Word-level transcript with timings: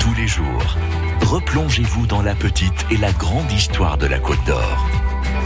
Tous 0.00 0.14
les 0.16 0.26
jours, 0.28 0.76
replongez-vous 1.22 2.06
dans 2.06 2.20
la 2.20 2.34
petite 2.34 2.84
et 2.90 2.98
la 2.98 3.10
grande 3.12 3.50
histoire 3.50 3.96
de 3.96 4.06
la 4.06 4.18
Côte 4.18 4.44
d'Or. 4.46 4.86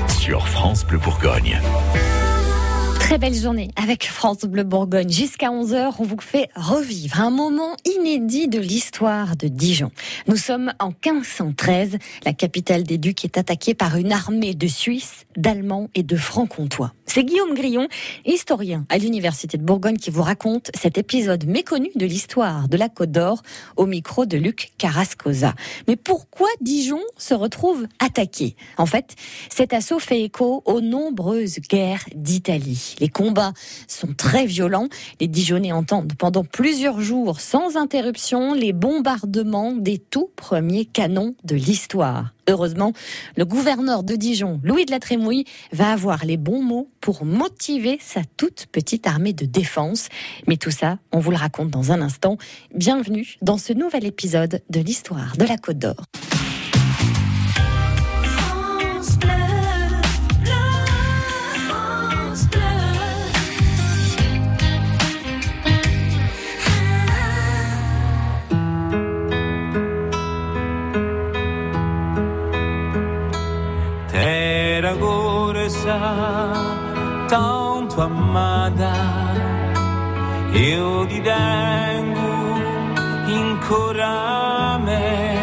Sur 0.08 0.48
France 0.48 0.84
Bleu 0.84 0.98
Bourgogne. 0.98 1.60
Très 3.04 3.18
belle 3.18 3.34
journée 3.34 3.68
avec 3.76 4.06
France 4.06 4.46
Bleu 4.46 4.62
Bourgogne. 4.64 5.10
Jusqu'à 5.10 5.49
11h, 5.49 5.96
on 5.99 6.04
vous 6.04 6.17
fait 6.20 6.49
revivre 6.56 7.20
un 7.20 7.28
moment 7.28 7.76
inédit 7.84 8.48
de 8.48 8.58
l'histoire 8.58 9.36
de 9.36 9.48
Dijon. 9.48 9.90
Nous 10.26 10.38
sommes 10.38 10.72
en 10.80 10.88
1513. 10.88 11.98
La 12.25 12.32
capitale 12.32 12.82
des 12.82 12.96
Ducs 12.96 13.26
est 13.26 13.36
attaquée 13.36 13.75
par 13.75 13.98
une 13.98 14.11
armée 14.11 14.54
de 14.54 14.66
Suisses, 14.66 15.26
d'Allemands 15.36 15.90
et 15.94 16.02
de 16.02 16.16
Francs-Comtois. 16.16 16.94
C'est 17.04 17.25
Guillaume 17.25 17.54
Grillon, 17.54 17.88
historien 18.25 18.86
à 18.88 18.96
l'Université 18.96 19.58
de 19.58 19.62
Bourgogne, 19.62 19.98
qui 19.98 20.11
vous 20.11 20.22
raconte 20.22 20.71
cet 20.75 20.96
épisode 20.96 21.44
méconnu 21.44 21.90
de 21.94 22.07
l'histoire 22.07 22.68
de 22.68 22.76
la 22.79 22.89
Côte 22.89 23.12
d'Or 23.12 23.43
au 23.76 23.84
micro 23.84 24.25
de 24.25 24.39
Luc 24.39 24.72
Carrascosa. 24.79 25.54
Mais 25.86 25.96
pourquoi 25.96 26.48
Dijon 26.62 27.02
se 27.18 27.34
retrouve 27.34 27.86
attaqué? 27.98 28.57
En 28.79 28.86
fait, 28.86 29.14
cet 29.50 29.75
assaut 29.75 29.98
fait 29.98 30.22
écho 30.22 30.62
aux 30.64 30.80
nombreuses 30.80 31.61
guerres 31.61 32.07
d'Italie. 32.15 32.94
Les 33.01 33.09
combats 33.09 33.53
sont 33.89 34.15
très 34.15 34.47
violents. 34.47 34.89
Les 35.21 35.29
Dijonnais 35.29 35.73
entendent 35.73 36.15
pendant 36.16 36.45
plusieurs 36.45 37.01
jours 37.01 37.41
sans 37.41 37.77
interruption 37.77 38.55
les 38.55 38.73
bombardements 38.73 39.73
des 39.73 39.98
tout 39.98 40.30
premiers 40.37 40.84
canons 40.84 41.34
de 41.45 41.57
l'histoire. 41.57 42.33
Heureusement, 42.48 42.93
le 43.37 43.45
gouverneur 43.45 44.03
de 44.03 44.17
Dijon, 44.17 44.61
Louis 44.62 44.84
de 44.84 44.91
la 44.91 45.01
Trémouille, 45.01 45.45
va 45.73 45.93
avoir 45.93 46.25
les 46.25 46.37
bons 46.37 46.62
mots 46.62 46.91
pour 47.01 47.25
motiver 47.25 47.98
sa 48.01 48.20
toute 48.37 48.67
petite 48.70 49.06
armée 49.06 49.33
de 49.33 49.47
défense. 49.47 50.09
Mais 50.47 50.56
tout 50.56 50.70
ça, 50.70 50.98
on 51.12 51.20
vous 51.20 51.31
le 51.31 51.37
raconte 51.37 51.70
dans 51.70 51.92
un 51.92 52.03
instant. 52.03 52.37
Bienvenue 52.75 53.37
dans 53.41 53.59
ce 53.59 53.73
nouvel 53.73 54.05
épisode 54.05 54.62
de 54.69 54.81
l'histoire 54.81 55.37
de 55.39 55.45
la 55.45 55.56
Côte 55.56 55.79
d'Or. 55.79 56.05
Io 80.65 81.07
ti 81.07 81.20
tengo 81.20 82.33
ancora 83.65 84.79
me, 84.79 85.37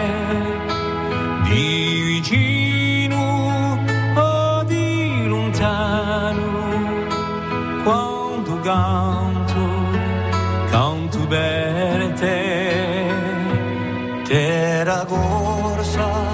di 1.43 2.01
vicino 2.09 3.77
o 4.15 4.63
di 4.63 5.25
lontano, 5.27 6.51
quando 7.83 8.59
canto, 8.61 9.61
canto 10.71 11.19
per 11.27 12.13
te, 12.13 13.13
terra 14.23 15.05
corsa. 15.05 16.30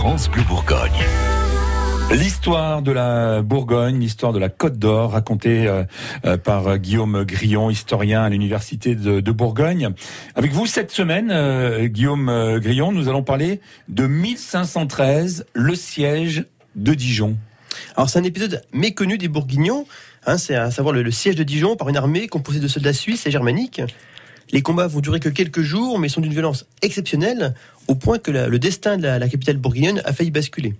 France 0.00 0.30
Bourgogne. 0.48 1.04
L'histoire 2.10 2.80
de 2.80 2.90
la 2.90 3.42
Bourgogne, 3.42 4.00
l'histoire 4.00 4.32
de 4.32 4.38
la 4.38 4.48
Côte 4.48 4.78
d'Or, 4.78 5.10
racontée 5.10 5.66
euh, 5.66 5.84
euh, 6.24 6.38
par 6.38 6.78
Guillaume 6.78 7.24
Grillon, 7.24 7.68
historien 7.68 8.22
à 8.22 8.30
l'université 8.30 8.94
de, 8.94 9.30
Bourgogne. 9.30 9.90
Avec 10.36 10.52
vous 10.52 10.64
cette 10.64 10.90
semaine, 10.90 11.28
euh, 11.30 11.84
Guillaume 11.84 12.58
Grillon, 12.60 12.92
nous 12.92 13.10
allons 13.10 13.22
parler 13.22 13.60
de 13.90 14.06
1513, 14.06 15.44
le 15.52 15.74
siège 15.74 16.46
de 16.76 16.94
Dijon. 16.94 17.36
Alors 17.94 18.08
c'est 18.08 18.18
un 18.18 18.24
épisode 18.24 18.62
méconnu 18.72 19.18
des 19.18 19.28
Bourguignons, 19.28 19.84
hein, 20.24 20.38
c'est 20.38 20.54
à 20.54 20.70
savoir 20.70 20.94
le, 20.94 21.10
siège 21.10 21.34
de 21.34 21.42
Dijon 21.42 21.76
par 21.76 21.90
une 21.90 21.98
armée 21.98 22.26
composée 22.26 22.60
de 22.60 22.68
soldats 22.68 22.94
suisses 22.94 23.26
et 23.26 23.30
germaniques. 23.30 23.82
Les 24.52 24.62
combats 24.62 24.86
vont 24.86 25.00
durer 25.00 25.20
que 25.20 25.28
quelques 25.28 25.62
jours, 25.62 25.98
mais 25.98 26.08
sont 26.08 26.20
d'une 26.20 26.32
violence 26.32 26.66
exceptionnelle, 26.82 27.54
au 27.88 27.94
point 27.94 28.18
que 28.18 28.30
la, 28.30 28.48
le 28.48 28.58
destin 28.58 28.96
de 28.96 29.02
la, 29.02 29.18
la 29.18 29.28
capitale 29.28 29.56
bourguignonne 29.58 30.02
a 30.04 30.12
failli 30.12 30.30
basculer. 30.30 30.74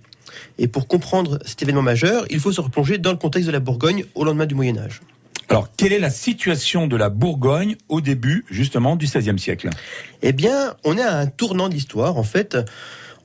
Et 0.57 0.67
pour 0.67 0.87
comprendre 0.87 1.39
cet 1.45 1.61
événement 1.61 1.81
majeur, 1.81 2.25
il 2.29 2.39
faut 2.39 2.51
se 2.51 2.61
replonger 2.61 2.97
dans 2.97 3.11
le 3.11 3.17
contexte 3.17 3.47
de 3.47 3.51
la 3.51 3.59
Bourgogne 3.59 4.05
au 4.15 4.23
lendemain 4.23 4.45
du 4.45 4.55
Moyen 4.55 4.77
Âge. 4.77 5.01
Alors, 5.49 5.69
quelle 5.75 5.91
est 5.91 5.99
la 5.99 6.09
situation 6.09 6.87
de 6.87 6.95
la 6.95 7.09
Bourgogne 7.09 7.75
au 7.89 7.99
début, 7.99 8.45
justement, 8.49 8.95
du 8.95 9.05
XVIe 9.05 9.37
siècle? 9.37 9.69
Eh 10.21 10.31
bien, 10.31 10.75
on 10.85 10.97
est 10.97 11.01
à 11.01 11.17
un 11.17 11.27
tournant 11.27 11.67
de 11.67 11.73
l'histoire, 11.73 12.17
en 12.17 12.23
fait. 12.23 12.57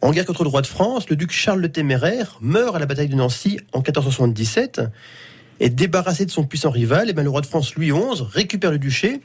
En 0.00 0.10
guerre 0.10 0.26
contre 0.26 0.42
le 0.42 0.48
roi 0.48 0.62
de 0.62 0.66
France, 0.66 1.08
le 1.08 1.16
duc 1.16 1.30
Charles 1.30 1.60
le 1.60 1.70
Téméraire 1.70 2.38
meurt 2.40 2.74
à 2.74 2.78
la 2.78 2.86
bataille 2.86 3.08
de 3.08 3.14
Nancy 3.14 3.60
en 3.72 3.78
1477. 3.78 4.82
Et 5.60 5.70
débarrassé 5.70 6.26
de 6.26 6.30
son 6.30 6.44
puissant 6.44 6.70
rival, 6.70 7.06
eh 7.08 7.12
bien, 7.12 7.22
le 7.22 7.30
roi 7.30 7.40
de 7.40 7.46
France 7.46 7.74
Louis 7.76 7.90
XI 7.90 8.22
récupère 8.28 8.72
le 8.72 8.78
duché 8.78 9.20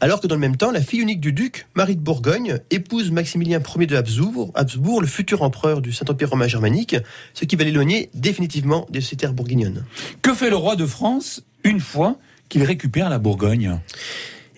alors 0.00 0.20
que 0.20 0.28
dans 0.28 0.36
le 0.36 0.40
même 0.40 0.56
temps, 0.56 0.70
la 0.70 0.80
fille 0.80 1.00
unique 1.00 1.20
du 1.20 1.32
duc, 1.32 1.66
Marie 1.74 1.96
de 1.96 2.00
Bourgogne, 2.00 2.58
épouse 2.70 3.10
Maximilien 3.10 3.60
Ier 3.60 3.86
de 3.86 3.96
Habsbourg, 3.96 4.52
Habsbourg, 4.54 5.00
le 5.00 5.08
futur 5.08 5.42
empereur 5.42 5.80
du 5.80 5.92
Saint-Empire 5.92 6.30
romain 6.30 6.46
germanique, 6.46 6.96
ce 7.34 7.44
qui 7.44 7.56
va 7.56 7.64
l'éloigner 7.64 8.08
définitivement 8.14 8.86
de 8.90 9.00
ses 9.00 9.16
terres 9.16 9.32
bourguignonnes. 9.32 9.84
Que 10.22 10.34
fait 10.34 10.50
le 10.50 10.56
roi 10.56 10.76
de 10.76 10.86
France 10.86 11.42
une 11.64 11.80
fois 11.80 12.16
qu'il 12.48 12.62
récupère 12.62 13.10
la 13.10 13.18
Bourgogne? 13.18 13.80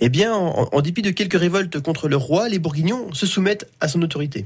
Eh 0.00 0.10
bien, 0.10 0.34
en, 0.34 0.68
en, 0.70 0.80
dépit 0.82 1.02
de 1.02 1.10
quelques 1.10 1.38
révoltes 1.38 1.80
contre 1.80 2.08
le 2.08 2.16
roi, 2.16 2.50
les 2.50 2.58
Bourguignons 2.58 3.12
se 3.14 3.24
soumettent 3.24 3.66
à 3.80 3.88
son 3.88 4.02
autorité. 4.02 4.44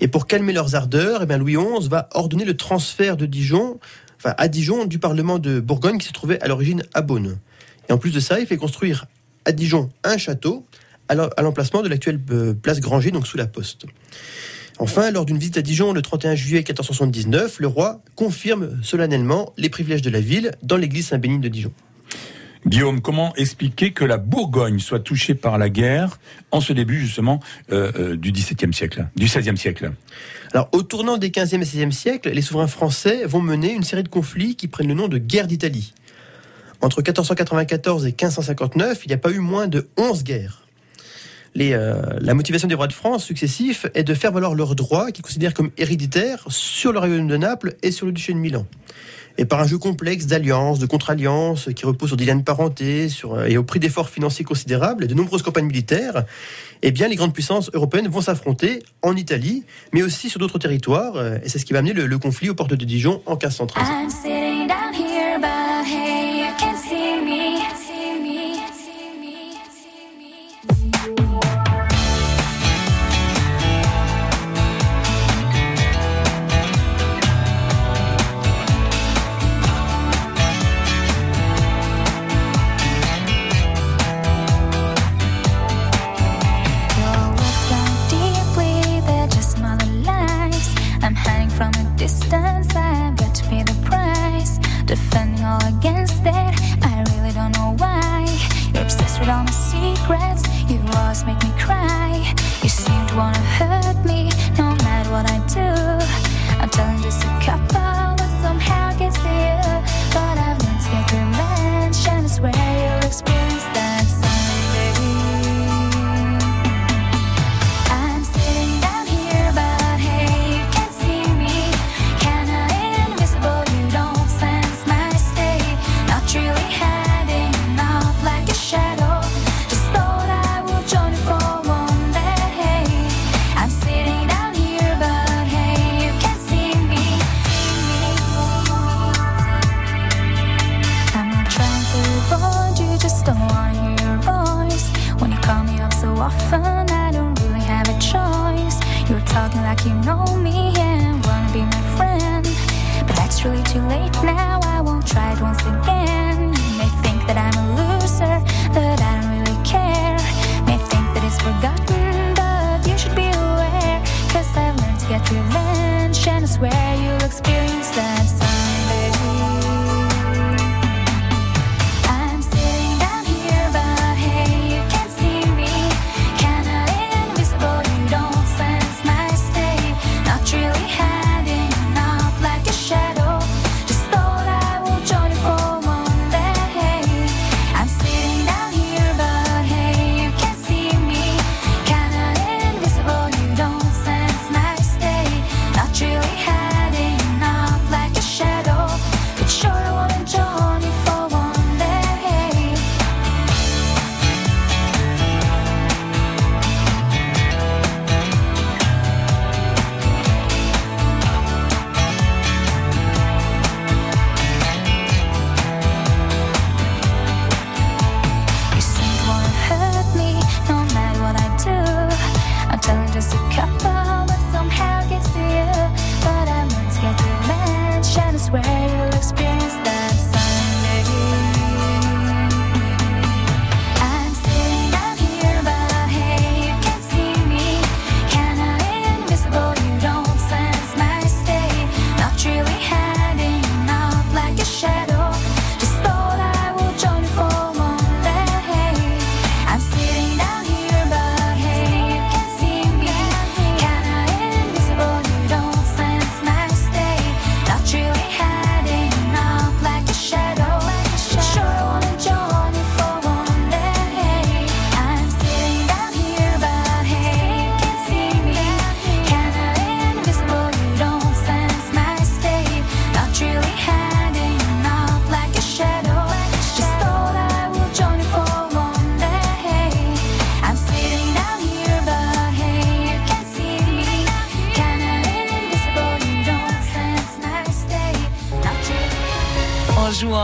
Et 0.00 0.06
pour 0.06 0.28
calmer 0.28 0.52
leurs 0.52 0.76
ardeurs, 0.76 1.22
eh 1.22 1.26
bien, 1.26 1.38
Louis 1.38 1.56
XI 1.56 1.88
va 1.88 2.08
ordonner 2.12 2.44
le 2.44 2.56
transfert 2.56 3.16
de 3.16 3.26
Dijon, 3.26 3.80
enfin 4.18 4.34
à 4.38 4.46
Dijon, 4.46 4.84
du 4.84 5.00
Parlement 5.00 5.40
de 5.40 5.58
Bourgogne 5.58 5.98
qui 5.98 6.06
se 6.06 6.12
trouvait 6.12 6.40
à 6.42 6.48
l'origine 6.48 6.84
à 6.94 7.02
Beaune. 7.02 7.38
Et 7.88 7.92
en 7.92 7.98
plus 7.98 8.12
de 8.12 8.20
ça, 8.20 8.38
il 8.38 8.46
fait 8.46 8.56
construire 8.56 9.06
à 9.44 9.52
Dijon 9.52 9.90
un 10.04 10.18
château 10.18 10.66
à 11.08 11.42
l'emplacement 11.42 11.82
de 11.82 11.88
l'actuelle 11.88 12.20
euh, 12.30 12.54
place 12.54 12.80
Granger, 12.80 13.10
donc 13.10 13.26
sous 13.26 13.36
la 13.36 13.46
poste. 13.46 13.84
Enfin, 14.78 15.10
lors 15.10 15.26
d'une 15.26 15.38
visite 15.38 15.58
à 15.58 15.62
Dijon 15.62 15.92
le 15.92 16.00
31 16.00 16.34
juillet 16.34 16.60
1479, 16.60 17.60
le 17.60 17.66
roi 17.66 18.00
confirme 18.16 18.82
solennellement 18.82 19.52
les 19.58 19.68
privilèges 19.68 20.02
de 20.02 20.10
la 20.10 20.20
ville 20.20 20.52
dans 20.62 20.76
l'église 20.76 21.08
Saint-Bénigne 21.08 21.40
de 21.40 21.48
Dijon. 21.48 21.72
Guillaume, 22.66 23.00
comment 23.00 23.34
expliquer 23.34 23.92
que 23.92 24.04
la 24.04 24.18
Bourgogne 24.18 24.78
soit 24.78 25.00
touchée 25.00 25.34
par 25.34 25.58
la 25.58 25.68
guerre 25.68 26.20
en 26.52 26.60
ce 26.60 26.72
début 26.72 27.00
justement 27.00 27.40
euh, 27.72 27.90
euh, 27.96 28.16
du 28.16 28.30
XVIIe 28.30 28.72
siècle, 28.72 29.08
du 29.16 29.26
XVIe 29.26 29.56
siècle? 29.56 29.92
Alors, 30.52 30.68
au 30.72 30.82
tournant 30.82 31.16
des 31.16 31.30
XVe 31.30 31.54
et 31.54 31.58
XVIe 31.64 31.92
siècles, 31.92 32.30
les 32.30 32.42
souverains 32.42 32.68
français 32.68 33.24
vont 33.24 33.40
mener 33.40 33.72
une 33.72 33.82
série 33.82 34.04
de 34.04 34.08
conflits 34.08 34.54
qui 34.54 34.68
prennent 34.68 34.88
le 34.88 34.94
nom 34.94 35.08
de 35.08 35.18
guerre 35.18 35.48
d'Italie. 35.48 35.92
Entre 36.82 36.98
1494 36.98 38.06
et 38.06 38.08
1559, 38.08 39.02
il 39.04 39.08
n'y 39.08 39.14
a 39.14 39.18
pas 39.18 39.30
eu 39.30 39.38
moins 39.38 39.68
de 39.68 39.88
11 39.96 40.24
guerres. 40.24 40.66
Euh, 41.60 42.02
la 42.20 42.34
motivation 42.34 42.66
des 42.66 42.74
rois 42.74 42.88
de 42.88 42.92
France 42.92 43.24
successifs 43.24 43.86
est 43.94 44.02
de 44.02 44.14
faire 44.14 44.32
valoir 44.32 44.54
leurs 44.56 44.74
droits 44.74 45.12
qu'ils 45.12 45.22
considèrent 45.22 45.54
comme 45.54 45.70
héréditaires 45.78 46.44
sur 46.48 46.92
le 46.92 46.98
royaume 46.98 47.28
de 47.28 47.36
Naples 47.36 47.76
et 47.82 47.92
sur 47.92 48.06
le 48.06 48.12
duché 48.12 48.32
de 48.32 48.38
Milan. 48.38 48.66
Et 49.38 49.44
par 49.44 49.60
un 49.60 49.66
jeu 49.66 49.78
complexe 49.78 50.26
d'alliances, 50.26 50.78
de 50.80 50.86
contre-alliances, 50.86 51.70
qui 51.74 51.86
repose 51.86 52.08
sur 52.10 52.16
des 52.16 52.26
liens 52.26 52.36
de 52.36 52.42
parenté 52.42 53.08
sur, 53.08 53.42
et 53.44 53.56
au 53.56 53.62
prix 53.62 53.78
d'efforts 53.78 54.10
financiers 54.10 54.44
considérables 54.44 55.04
et 55.04 55.06
de 55.06 55.14
nombreuses 55.14 55.42
campagnes 55.42 55.66
militaires, 55.66 56.24
eh 56.82 56.90
bien, 56.90 57.06
les 57.08 57.16
grandes 57.16 57.32
puissances 57.32 57.70
européennes 57.72 58.08
vont 58.08 58.20
s'affronter 58.20 58.82
en 59.02 59.16
Italie, 59.16 59.64
mais 59.92 60.02
aussi 60.02 60.28
sur 60.28 60.40
d'autres 60.40 60.58
territoires. 60.58 61.16
Et 61.44 61.48
c'est 61.48 61.58
ce 61.58 61.64
qui 61.64 61.72
va 61.72 61.78
amener 61.78 61.94
le, 61.94 62.06
le 62.06 62.18
conflit 62.18 62.50
aux 62.50 62.54
portes 62.54 62.74
de 62.74 62.84
Dijon 62.84 63.22
en 63.24 63.36
1513. 63.36 64.81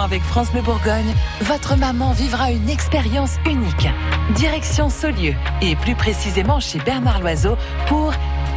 Avec 0.09 0.23
France 0.23 0.51
Bleu 0.53 0.63
Bourgogne, 0.63 1.15
votre 1.43 1.77
maman 1.77 2.13
vivra 2.13 2.51
une 2.51 2.71
expérience 2.71 3.37
unique. 3.45 3.89
Direction 4.37 4.89
Saulieu 4.89 5.35
et 5.61 5.77
plus 5.77 5.95
précisément 5.95 6.61
chez 6.61 6.79
Bernard 6.79 7.21
Loiseau 7.21 7.59
pour, 7.87 8.15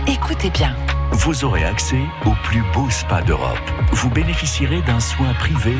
écoutez 0.08 0.50
bien, 0.50 0.74
Vous 1.12 1.44
aurez 1.44 1.66
accès 1.66 2.00
au 2.26 2.32
plus 2.44 2.64
beau 2.74 2.90
spa 2.90 3.22
d'Europe. 3.22 3.60
Vous 3.92 4.10
bénéficierez 4.10 4.82
d'un 4.84 5.02
soin 5.02 5.34
privé 5.34 5.76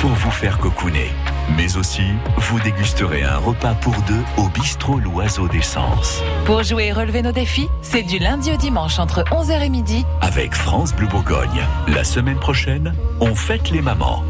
pour 0.00 0.10
vous 0.10 0.30
faire 0.32 0.58
cocooner. 0.58 1.12
Mais 1.56 1.76
aussi, 1.76 2.02
vous 2.36 2.58
dégusterez 2.58 3.22
un 3.22 3.38
repas 3.38 3.74
pour 3.74 3.94
deux 4.08 4.24
au 4.36 4.48
bistrot 4.48 4.98
L'Oiseau 4.98 5.46
d'Essence. 5.46 6.20
Pour 6.46 6.64
jouer 6.64 6.86
et 6.86 6.92
relever 6.92 7.22
nos 7.22 7.30
défis, 7.30 7.68
c'est 7.80 8.02
du 8.02 8.18
lundi 8.18 8.50
au 8.52 8.56
dimanche 8.56 8.98
entre 8.98 9.22
11h 9.30 9.62
et 9.62 9.68
midi. 9.68 10.04
Avec 10.20 10.52
France 10.52 10.92
Bleu 10.92 11.06
Bourgogne. 11.06 11.64
La 11.86 12.02
semaine 12.02 12.40
prochaine, 12.40 12.92
on 13.20 13.36
fête 13.36 13.70
les 13.70 13.82
mamans. 13.82 14.24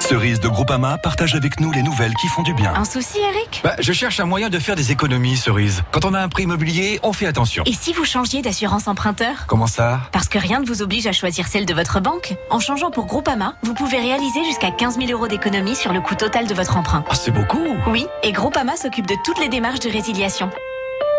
Cerise 0.00 0.38
de 0.38 0.46
Groupama 0.48 0.98
partage 0.98 1.34
avec 1.34 1.58
nous 1.58 1.72
les 1.72 1.82
nouvelles 1.82 2.14
qui 2.14 2.28
font 2.28 2.42
du 2.42 2.54
bien. 2.54 2.72
Un 2.76 2.84
souci, 2.84 3.18
Eric? 3.18 3.60
Bah, 3.64 3.74
je 3.80 3.92
cherche 3.92 4.20
un 4.20 4.24
moyen 4.24 4.48
de 4.50 4.58
faire 4.60 4.76
des 4.76 4.92
économies, 4.92 5.36
Cerise. 5.36 5.82
Quand 5.90 6.04
on 6.04 6.14
a 6.14 6.20
un 6.20 6.28
prêt 6.28 6.44
immobilier, 6.44 7.00
on 7.02 7.12
fait 7.12 7.26
attention. 7.26 7.64
Et 7.66 7.72
si 7.72 7.92
vous 7.92 8.04
changiez 8.04 8.40
d'assurance 8.40 8.86
emprunteur? 8.86 9.46
Comment 9.48 9.66
ça? 9.66 10.02
Parce 10.12 10.28
que 10.28 10.38
rien 10.38 10.60
ne 10.60 10.66
vous 10.66 10.80
oblige 10.80 11.08
à 11.08 11.12
choisir 11.12 11.48
celle 11.48 11.66
de 11.66 11.74
votre 11.74 11.98
banque. 11.98 12.34
En 12.50 12.60
changeant 12.60 12.92
pour 12.92 13.06
Groupama, 13.06 13.54
vous 13.64 13.74
pouvez 13.74 13.98
réaliser 13.98 14.44
jusqu'à 14.44 14.70
15 14.70 14.96
000 14.98 15.10
euros 15.10 15.26
d'économie 15.26 15.74
sur 15.74 15.92
le 15.92 16.00
coût 16.00 16.14
total 16.14 16.46
de 16.46 16.54
votre 16.54 16.76
emprunt. 16.76 17.04
Ah, 17.10 17.14
c'est 17.16 17.32
beaucoup 17.32 17.58
Oui, 17.88 18.06
et 18.22 18.30
Groupama 18.30 18.76
s'occupe 18.76 19.06
de 19.08 19.16
toutes 19.24 19.40
les 19.40 19.48
démarches 19.48 19.80
de 19.80 19.90
résiliation. 19.90 20.50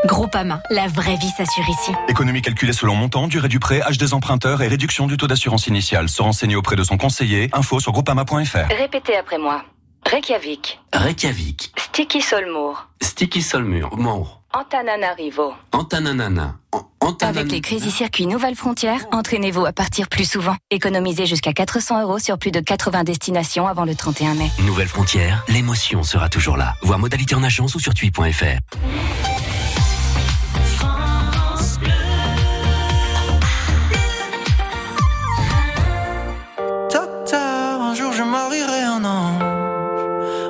Groupama, 0.06 0.62
la 0.70 0.88
vraie 0.88 1.16
vie 1.16 1.30
s'assure 1.30 1.68
ici. 1.70 1.92
Économie 2.08 2.42
calculée 2.42 2.74
selon 2.74 2.96
montant, 2.96 3.28
durée 3.28 3.48
du 3.48 3.60
prêt, 3.60 3.82
âge 3.82 3.98
des 3.98 4.14
emprunteurs 4.14 4.62
et 4.62 4.68
réduction 4.68 5.08
du 5.08 5.18
taux 5.18 5.28
d'assurance 5.28 5.68
initiale. 5.68 6.08
Se 6.08 6.22
renseigner 6.22 6.56
auprès 6.56 6.76
de 6.76 6.84
son 6.84 6.98
conseiller. 6.98 7.50
Info 7.54 7.80
sur 7.80 7.92
groupama.fr. 7.92 8.68
Répétez 8.78 9.18
après 9.18 9.38
moi. 9.38 9.64
Reykjavik, 10.10 10.80
Reykjavik, 10.94 11.74
Sticky 11.78 12.22
Solmour, 12.22 12.88
Sticky 13.02 13.42
Solmur, 13.42 13.98
Mort, 13.98 14.42
Antananarivo. 14.54 15.54
Antananana, 15.74 16.56
An- 16.72 16.88
Antanan- 17.02 17.30
Avec 17.40 17.52
les 17.52 17.60
Crazy 17.60 17.92
Circuits 17.92 18.26
Nouvelles 18.28 18.56
Frontières, 18.56 19.02
entraînez-vous 19.12 19.66
à 19.66 19.74
partir 19.74 20.08
plus 20.08 20.30
souvent. 20.30 20.56
Économisez 20.72 21.26
jusqu'à 21.26 21.52
400 21.52 22.04
euros 22.04 22.20
sur 22.20 22.38
plus 22.38 22.52
de 22.52 22.62
80 22.62 23.04
destinations 23.04 23.68
avant 23.68 23.84
le 23.84 23.96
31 23.96 24.36
mai. 24.36 24.50
Nouvelle 24.66 24.88
frontière, 24.88 25.44
l'émotion 25.50 26.04
sera 26.04 26.30
toujours 26.30 26.56
là. 26.56 26.76
Voir 26.84 27.00
modalité 27.00 27.36
en 27.36 27.44
agence 27.44 27.76
ou 27.76 27.80
sur 27.82 27.94
tui.fr. 27.94 28.60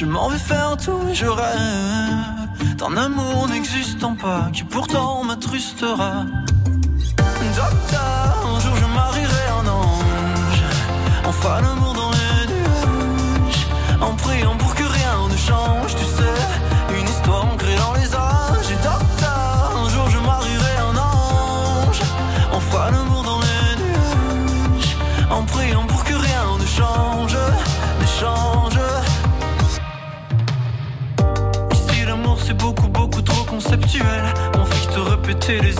je 0.00 0.06
m'en 0.06 0.28
vais 0.28 0.38
faire 0.38 0.78
tout 0.78 1.02
je 1.12 1.26
rêve. 1.26 2.76
D'un 2.78 2.96
amour 2.96 3.48
n'existant 3.50 4.14
pas, 4.14 4.48
qui 4.50 4.64
pourtant 4.64 5.24
m'attrustera. 5.24 6.24
Docteur, 7.56 8.46
un 8.46 8.60
jour 8.60 8.76
je 8.76 8.86
marierai 8.98 9.46
un 9.60 9.66
ange. 9.68 10.62
Fera 11.42 11.60
l'amour 11.60 11.92
dans 11.92 12.10
les 12.18 12.46
nuages. 12.52 13.66
En 14.00 14.14
priant 14.14 14.56
pour 14.56 14.69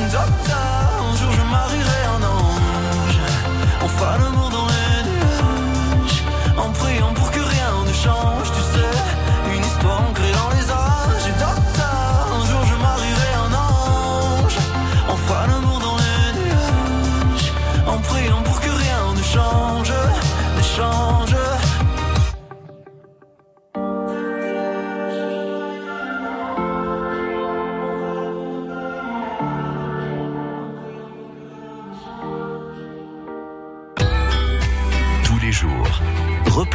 Un 0.00 1.16
jour 1.16 1.32
je 1.32 1.42
marierai 1.50 2.02
un 2.16 2.22
ange. 2.22 3.18
On 3.82 3.88
fera 3.88 4.16
l'amour 4.18 4.48
dans 4.48 4.66
les 4.66 5.02
nuages. 5.10 6.22
En 6.56 6.70
priant 6.70 7.12
pour 7.14 7.30
que 7.32 7.40
rien 7.40 7.70
ne 7.84 7.92
change, 7.92 8.37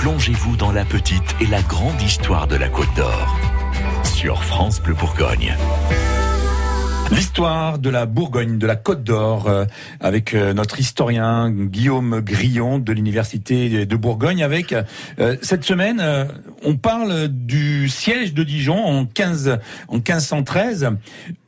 replongez-vous 0.03 0.57
dans 0.57 0.74
la 0.74 0.83
petite 0.83 1.33
et 1.39 1.45
la 1.45 1.62
grande 1.62 2.01
histoire 2.01 2.45
de 2.45 2.57
la 2.57 2.67
Côte 2.67 2.93
d'Or. 2.98 3.38
Sur 4.03 4.43
France 4.43 4.81
Bleu 4.81 4.93
Bourgogne. 4.95 5.55
L'histoire 7.10 7.79
de 7.79 7.89
la 7.89 8.05
Bourgogne, 8.05 8.57
de 8.57 8.67
la 8.67 8.75
Côte 8.75 9.05
d'Or, 9.05 9.48
euh, 9.48 9.63
avec 10.01 10.33
euh, 10.33 10.53
notre 10.53 10.77
historien 10.81 11.50
Guillaume 11.50 12.19
Grillon 12.19 12.79
de 12.79 12.91
l'Université 12.91 13.86
de 13.86 13.95
Bourgogne. 13.95 14.43
Avec 14.43 14.74
euh, 14.74 15.38
cette 15.41 15.63
semaine, 15.63 16.03
on 16.65 16.75
parle 16.75 17.29
du 17.29 17.88
siège 17.88 18.33
de 18.33 18.43
Dijon 18.43 18.83
en 18.83 19.05
15 19.05 19.57
en 19.88 19.95
1513. 19.95 20.89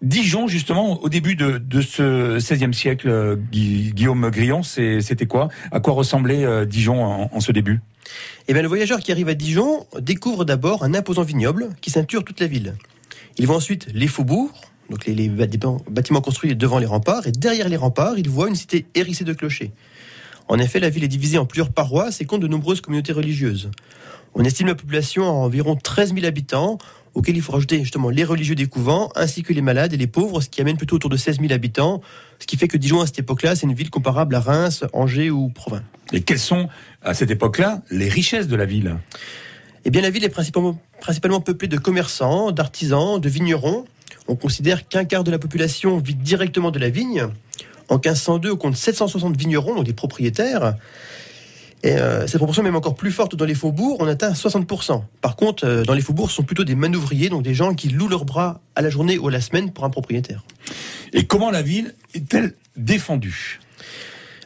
Dijon, 0.02 0.48
justement, 0.48 1.04
au 1.04 1.10
début 1.10 1.36
de, 1.36 1.82
ce 1.82 2.38
16e 2.38 2.72
siècle, 2.72 3.38
Gui- 3.52 3.92
Guillaume 3.94 4.30
Grillon, 4.30 4.64
c'était 4.64 5.26
quoi? 5.26 5.50
À 5.74 5.82
quoi 5.82 5.94
ressemblait 5.94 6.66
Dijon 6.66 7.04
en 7.04 7.40
ce 7.42 7.52
début? 7.52 7.82
Eh 8.48 8.54
bien, 8.54 8.62
le 8.62 8.68
voyageur 8.68 9.00
qui 9.00 9.12
arrive 9.12 9.30
à 9.30 9.34
Dijon 9.34 9.86
découvre 10.00 10.46
d'abord 10.46 10.84
un 10.84 10.94
imposant 10.94 11.24
vignoble 11.24 11.70
qui 11.82 11.90
ceinture 11.90 12.24
toute 12.24 12.40
la 12.40 12.48
ville. 12.48 12.76
Il 13.38 13.48
voit 13.48 13.56
ensuite 13.56 13.88
les 13.94 14.08
faubourgs, 14.08 14.62
donc 14.90 15.06
les, 15.06 15.30
bâtiments, 15.30 16.22
construits 16.22 16.56
devant 16.56 16.80
les 16.80 16.86
remparts, 16.86 17.28
et 17.28 17.32
derrière 17.32 17.70
les 17.70 17.78
remparts, 17.78 18.18
il 18.18 18.30
voit 18.30 18.48
une 18.48 18.56
cité 18.56 18.86
hérissée 18.96 19.24
de 19.24 19.34
clochers. 19.34 19.72
En 20.48 20.60
effet, 20.60 20.80
la 20.80 20.90
ville 20.90 21.04
est 21.04 21.10
divisée 21.10 21.38
en 21.38 21.46
plusieurs 21.46 21.72
paroisses 21.72 22.22
et 22.22 22.26
compte 22.26 22.42
de 22.42 22.48
nombreuses 22.48 22.82
communautés 22.82 23.14
religieuses. 23.14 23.72
On 24.36 24.44
estime 24.44 24.68
la 24.68 24.76
population 24.76 25.24
à 25.24 25.32
environ 25.32 25.76
13 25.76 26.14
000 26.14 26.26
habitants, 26.26 26.78
auxquels 27.16 27.36
il 27.36 27.42
faut 27.42 27.54
rajouter 27.54 27.80
justement 27.80 28.10
les 28.10 28.24
religieux 28.24 28.56
des 28.56 28.68
couvents, 28.68 29.10
ainsi 29.16 29.42
que 29.42 29.54
les 29.54 29.62
malades 29.62 29.94
et 29.94 29.98
les 29.98 30.08
pauvres, 30.08 30.42
ce 30.42 30.50
qui 30.50 30.62
amène 30.62 30.78
plutôt 30.78 30.98
autour 30.98 31.10
de 31.10 31.18
16 31.18 31.40
000 31.40 31.54
habitants, 31.54 32.02
ce 32.40 32.46
qui 32.46 32.58
fait 32.58 32.68
que 32.68 32.78
Dijon 32.78 33.02
à 33.02 33.06
cette 33.06 33.20
époque-là, 33.20 33.56
c'est 33.56 33.66
une 33.66 33.74
ville 33.74 33.90
comparable 33.90 34.36
à 34.36 34.42
Reims, 34.42 34.84
Angers 34.94 35.32
ou 35.32 35.50
Provins. 35.50 35.84
Et 36.12 36.22
quelles 36.22 36.40
sont, 36.40 36.68
à 37.06 37.14
cette 37.14 37.32
époque-là, 37.32 37.82
les 37.92 38.10
richesses 38.10 38.48
de 38.48 38.56
la 38.56 38.66
ville 38.66 38.98
Eh 39.86 39.92
bien, 39.92 40.02
la 40.02 40.10
ville 40.10 40.24
est 40.24 40.30
principalement, 40.30 40.78
principalement 41.00 41.40
peuplée 41.40 41.68
de 41.68 41.78
commerçants, 41.78 42.52
d'artisans, 42.52 43.22
de 43.22 43.30
vignerons. 43.30 43.86
On 44.28 44.36
considère 44.36 44.88
qu'un 44.88 45.06
quart 45.06 45.24
de 45.24 45.32
la 45.32 45.40
population 45.40 46.00
vit 46.00 46.16
directement 46.16 46.72
de 46.72 46.80
la 46.80 46.90
vigne. 46.90 47.28
En 47.90 47.96
1502, 47.96 48.52
on 48.52 48.58
compte 48.58 48.76
760 48.76 49.38
vignerons, 49.38 49.76
donc 49.76 49.86
des 49.86 49.94
propriétaires. 49.94 50.76
Et 51.84 51.98
euh, 51.98 52.26
cette 52.26 52.38
proportion 52.38 52.64
est 52.64 52.66
même 52.66 52.76
encore 52.76 52.96
plus 52.96 53.12
forte 53.12 53.36
dans 53.36 53.46
les 53.46 53.54
faubourgs, 53.54 53.98
on 54.00 54.08
atteint 54.08 54.32
60%. 54.32 55.04
Par 55.22 55.36
contre, 55.36 55.68
euh, 55.68 55.84
dans 55.84 55.94
les 55.94 56.02
faubourgs, 56.02 56.32
ce 56.32 56.38
sont 56.38 56.44
plutôt 56.44 56.64
des 56.64 56.74
manouvriers, 56.74 57.30
donc 57.30 57.44
des 57.44 57.54
gens 57.54 57.76
qui 57.76 57.90
louent 57.90 58.08
leurs 58.08 58.26
bras 58.26 58.60
à 58.76 58.82
la 58.82 58.90
journée 58.90 59.20
ou 59.20 59.28
à 59.28 59.32
la 59.32 59.42
semaine 59.42 59.72
pour 59.72 59.86
un 59.86 59.92
propriétaire. 59.92 60.44
Et 61.14 61.28
comment 61.28 61.52
la 61.52 61.62
ville 61.62 61.94
est-elle 62.16 62.56
défendue? 62.76 63.60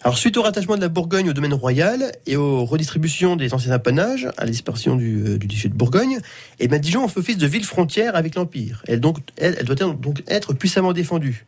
Alors, 0.02 0.18
suite 0.18 0.38
au 0.38 0.42
rattachement 0.42 0.78
de 0.78 0.82
la 0.82 0.88
Bourgogne 0.88 1.30
au 1.30 1.34
domaine 1.34 1.54
royal 1.54 2.14
et 2.26 2.38
aux 2.38 2.64
redistributions 2.64 3.36
des 3.36 3.54
anciens 3.54 3.74
apanages, 3.74 4.30
à 4.38 4.46
la 4.46 4.52
dispersion 4.52 4.96
du, 4.96 5.24
euh, 5.26 5.38
du 5.38 5.48
duché 5.48 5.68
de 5.68 5.74
Bourgogne, 5.74 6.20
et 6.60 6.70
ben 6.70 6.80
Dijon 6.80 7.06
fait 7.10 7.20
office 7.20 7.38
de 7.38 7.48
ville 7.48 7.66
frontière 7.66 8.16
avec 8.16 8.36
l'Empire. 8.36 8.82
Elle, 8.88 9.02
doit 9.02 9.76
donc 9.76 10.24
être 10.28 10.54
puissamment 10.54 10.94
défendue. 10.94 11.46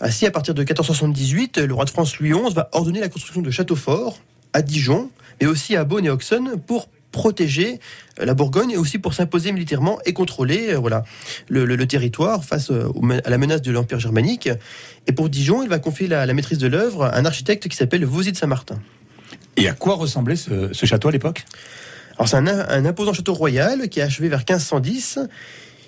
Ainsi, 0.00 0.24
à 0.24 0.30
partir 0.30 0.54
de 0.54 0.60
1478, 0.60 1.58
le 1.58 1.74
roi 1.74 1.84
de 1.84 1.90
France 1.90 2.16
Louis 2.18 2.30
XI 2.30 2.54
va 2.54 2.68
ordonner 2.72 3.00
la 3.00 3.08
construction 3.08 3.42
de 3.42 3.50
châteaux 3.50 3.76
forts 3.76 4.20
à 4.52 4.62
Dijon, 4.62 5.10
mais 5.40 5.48
aussi 5.48 5.74
à 5.74 5.84
Beaune 5.84 6.04
et 6.04 6.10
Auxonne 6.10 6.60
pour 6.64 6.88
protéger 7.14 7.78
la 8.18 8.34
Bourgogne 8.34 8.72
et 8.72 8.76
aussi 8.76 8.98
pour 8.98 9.14
s'imposer 9.14 9.52
militairement 9.52 9.98
et 10.04 10.12
contrôler 10.12 10.70
euh, 10.74 10.78
voilà, 10.78 11.04
le, 11.48 11.64
le- 11.64 11.76
le 11.76 11.86
territoire 11.86 12.44
face 12.44 12.70
euh, 12.72 12.88
au 12.92 13.02
à 13.24 13.30
la 13.30 13.38
menace 13.38 13.62
de 13.62 13.70
l'Empire 13.70 14.00
germanique. 14.00 14.48
Et 15.06 15.12
pour 15.12 15.28
Dijon, 15.28 15.62
il 15.62 15.68
va 15.68 15.78
confier 15.78 16.08
la, 16.08 16.26
la 16.26 16.34
maîtrise 16.34 16.58
de 16.58 16.66
l'œuvre 16.66 17.04
à 17.04 17.16
un 17.16 17.24
architecte 17.24 17.68
qui 17.68 17.76
s'appelle 17.76 18.04
Vosy 18.04 18.32
de 18.32 18.36
Saint-Martin. 18.36 18.80
Et 19.56 19.68
à 19.68 19.72
quoi 19.74 19.94
ressemblait 19.94 20.34
ce, 20.36 20.72
ce 20.72 20.86
château 20.86 21.08
à 21.08 21.12
l'époque? 21.12 21.44
Alors 22.18 22.28
c'est 22.28 22.36
un, 22.36 22.46
un 22.48 22.84
imposant 22.84 23.12
château 23.12 23.32
royal 23.34 23.88
qui 23.88 24.00
est 24.00 24.02
achevé 24.02 24.28
vers 24.28 24.40
1510. 24.40 25.20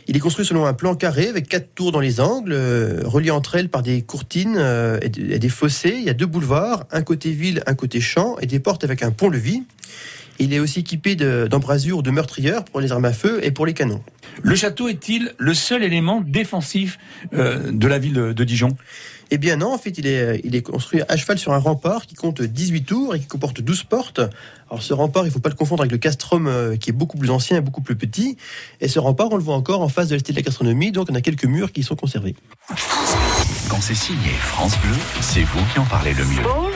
Il 0.09 0.17
est 0.17 0.21
construit 0.21 0.47
selon 0.47 0.65
un 0.67 0.73
plan 0.75 0.95
carré 0.95 1.27
avec 1.29 1.49
quatre 1.49 1.75
tours 1.75 1.91
dans 1.91 1.99
les 1.99 2.21
angles, 2.21 2.53
euh, 2.53 3.01
reliées 3.05 3.33
entre 3.33 3.57
elles 3.57 3.69
par 3.69 3.83
des 3.83 4.03
courtines 4.03 4.55
euh, 4.57 5.01
et 5.03 5.09
des 5.41 5.49
fossés. 5.49 5.97
Il 5.99 6.05
y 6.05 6.11
a 6.11 6.15
deux 6.15 6.27
boulevards, 6.27 6.85
un 6.93 7.03
côté 7.03 7.33
ville, 7.33 7.65
un 7.67 7.75
côté 7.75 8.01
champ, 8.01 8.37
et 8.41 8.47
des 8.47 8.61
portes 8.61 8.85
avec 8.85 9.03
un 9.03 9.11
pont-levis. 9.11 9.65
Il 10.39 10.53
est 10.53 10.59
aussi 10.59 10.81
équipé 10.81 11.17
de- 11.17 11.47
d'embrasures 11.51 12.03
de 12.03 12.11
meurtrières 12.11 12.65
pour 12.65 12.81
les 12.81 12.93
armes 12.93 13.05
à 13.05 13.13
feu 13.13 13.41
et 13.43 13.51
pour 13.51 13.67
les 13.67 13.75
canons. 13.75 14.03
Le 14.43 14.55
château 14.55 14.89
est-il 14.89 15.35
le 15.39 15.55
seul 15.55 15.83
élément 15.83 16.21
défensif 16.21 16.99
euh, 17.35 17.71
de 17.73 17.87
la 17.89 17.99
ville 17.99 18.13
de, 18.13 18.33
de 18.33 18.45
Dijon? 18.45 18.77
Eh 19.33 19.39
bien 19.39 19.57
non, 19.57 19.73
en 19.75 19.79
fait, 19.79 19.99
il 19.99 20.07
est, 20.07 20.41
il 20.45 20.55
est 20.55 20.63
construit 20.63 21.01
à 21.09 21.17
cheval 21.17 21.37
sur 21.39 21.53
un 21.53 21.59
rempart 21.59 22.07
qui 22.07 22.15
compte 22.15 22.43
18 22.43 22.83
tours 22.85 23.15
et 23.17 23.19
qui 23.19 23.27
comporte 23.27 23.61
12 23.61 23.83
portes. 23.85 24.21
Alors 24.71 24.83
ce 24.83 24.93
rempart, 24.95 25.25
il 25.25 25.29
ne 25.29 25.33
faut 25.33 25.41
pas 25.41 25.49
le 25.49 25.57
confondre 25.57 25.83
avec 25.83 25.91
le 25.91 25.99
castrum 25.99 26.47
euh, 26.47 26.77
qui 26.77 26.91
est 26.91 26.93
beaucoup 26.93 27.17
plus 27.19 27.31
ancien 27.31 27.57
et 27.57 27.61
beaucoup 27.61 27.81
plus 27.81 27.97
petit. 27.97 28.37
Et 28.81 28.87
ce 28.89 28.99
rempart, 29.01 29.29
on 29.33 29.37
le 29.37 29.43
voit 29.43 29.57
encore 29.57 29.81
en 29.81 29.89
face 29.89 30.09
de 30.09 30.15
la 30.15 30.19
cité 30.19 30.33
de 30.33 30.37
la 30.39 30.43
gastronomie, 30.43 30.93
donc 30.93 31.09
on 31.11 31.15
a 31.17 31.21
quelques 31.23 31.45
murs 31.47 31.73
qui 31.73 31.83
sont 31.83 31.97
conservés. 31.97 32.37
Quand 33.69 33.81
c'est 33.81 33.95
signé 33.97 34.31
France 34.41 34.79
Bleu, 34.81 34.95
c'est 35.21 35.43
vous 35.43 35.65
qui 35.73 35.79
en 35.81 35.85
parlez 35.87 36.13
le 36.15 36.25
mieux. 36.25 36.76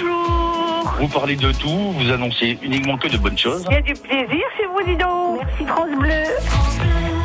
Vous 1.00 1.08
parlez 1.08 1.34
de 1.34 1.50
tout, 1.52 1.92
vous 1.92 2.10
annoncez 2.10 2.58
uniquement 2.60 2.98
que 2.98 3.08
de 3.08 3.16
bonnes 3.16 3.38
choses. 3.38 3.64
Il 3.70 3.72
y 3.72 3.76
a 3.76 3.80
du 3.80 3.94
plaisir 3.94 4.44
chez 4.58 4.66
vous, 4.66 4.82
dis 4.82 4.96
donc. 4.96 5.40
Merci 5.40 5.64
France 5.64 5.98
Bleu. 5.98 7.19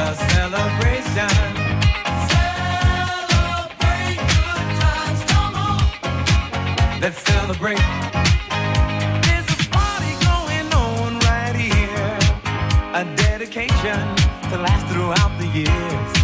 A 0.00 0.14
celebration. 0.14 1.28
Celebrate 2.32 4.18
good 4.34 4.68
times, 4.80 5.20
come 5.32 5.54
on. 5.68 5.82
Let's 7.00 7.20
celebrate. 7.32 7.84
There's 9.26 9.48
a 9.54 9.68
party 9.70 10.12
going 10.30 10.68
on 10.72 11.18
right 11.30 11.54
here. 11.54 12.18
A 12.94 13.04
dedication 13.16 14.00
to 14.50 14.56
last 14.66 14.86
throughout 14.92 15.32
the 15.38 15.48
years. 15.48 16.19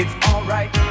It's 0.00 0.14
alright. 0.28 0.87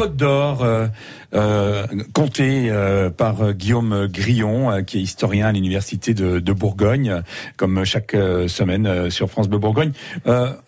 Côte 0.00 0.16
d'Or, 0.16 0.28
euh, 0.28 0.29
contée 2.20 2.68
euh, 2.68 3.08
par 3.08 3.40
euh, 3.40 3.52
Guillaume 3.54 4.06
Grillon, 4.06 4.70
euh, 4.70 4.82
qui 4.82 4.98
est 4.98 5.00
historien 5.00 5.46
à 5.46 5.52
l'université 5.52 6.12
de, 6.12 6.52
Bourgogne, 6.52 7.22
comme 7.56 7.84
chaque 7.86 8.14
semaine 8.48 9.08
sur 9.08 9.30
France 9.30 9.48
Bleu 9.48 9.58
Bourgogne. 9.58 9.92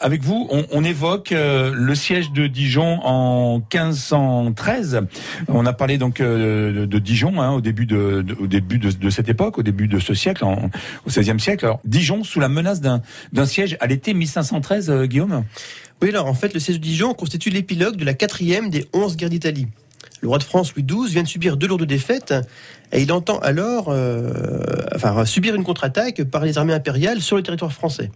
Avec 0.01 0.23
vous, 0.23 0.49
on, 0.51 0.85
évoque 0.85 1.35
le 1.35 1.95
siège 1.95 2.31
de 2.31 2.47
Dijon 2.47 3.01
en 3.03 3.59
1513. 3.59 5.01
On 5.49 5.67
a 5.67 5.73
parlé 5.73 5.99
donc 5.99 6.23
de, 6.23 6.99
Dijon 6.99 7.43
hein, 7.43 7.51
au 7.51 7.61
début 7.61 7.87
de, 7.87 9.11
cette 9.11 9.29
époque, 9.29 9.59
au 9.59 9.63
début 9.63 9.89
de 9.89 9.99
ce 9.99 10.15
siècle, 10.15 10.45
en- 10.45 10.71
au 11.05 11.11
XVIe 11.11 11.41
siècle. 11.41 11.65
Alors 11.65 11.81
Dijon 11.85 12.23
sous 12.25 12.41
la 12.41 12.49
menace 12.49 12.81
d'un 12.81 13.03
siège 13.45 13.77
à 13.81 13.89
l'été 13.89 14.15
1513, 14.15 14.89
euh, 14.89 15.07
Guillaume? 15.07 15.45
Oui, 16.01 16.09
alors 16.11 16.27
en 16.27 16.35
fait, 16.35 16.55
le 16.55 16.61
siège 16.61 16.79
de 16.79 16.85
Dijon 16.85 17.13
constitue 17.13 17.51
l'épilogue 17.51 17.97
de 17.97 18.05
la 18.05 18.15
quatrième 18.15 18.71
des 18.71 18.87
onze 18.93 19.17
guerres 19.17 19.31
d'Italie. 19.31 19.67
Le 20.23 20.29
roi 20.29 20.39
de 20.39 20.45
France 20.45 20.73
Louis 20.75 20.85
XII 20.85 21.13
vient 21.13 21.25
de 21.25 21.29
subir 21.29 21.57
deux 21.57 21.67
lourdes 21.67 21.85
défaites 21.85 22.33
et 22.93 23.03
il 23.03 23.11
entend 23.11 23.39
alors 23.41 23.87
euh, 23.89 24.33
enfin, 24.95 25.25
subir 25.25 25.57
une 25.57 25.65
contre-attaque 25.65 26.23
par 26.23 26.45
les 26.45 26.59
armées 26.59 26.75
impériales 26.75 27.21
sur 27.21 27.37
le 27.37 27.43
territoire 27.43 27.73
français. 27.73 28.11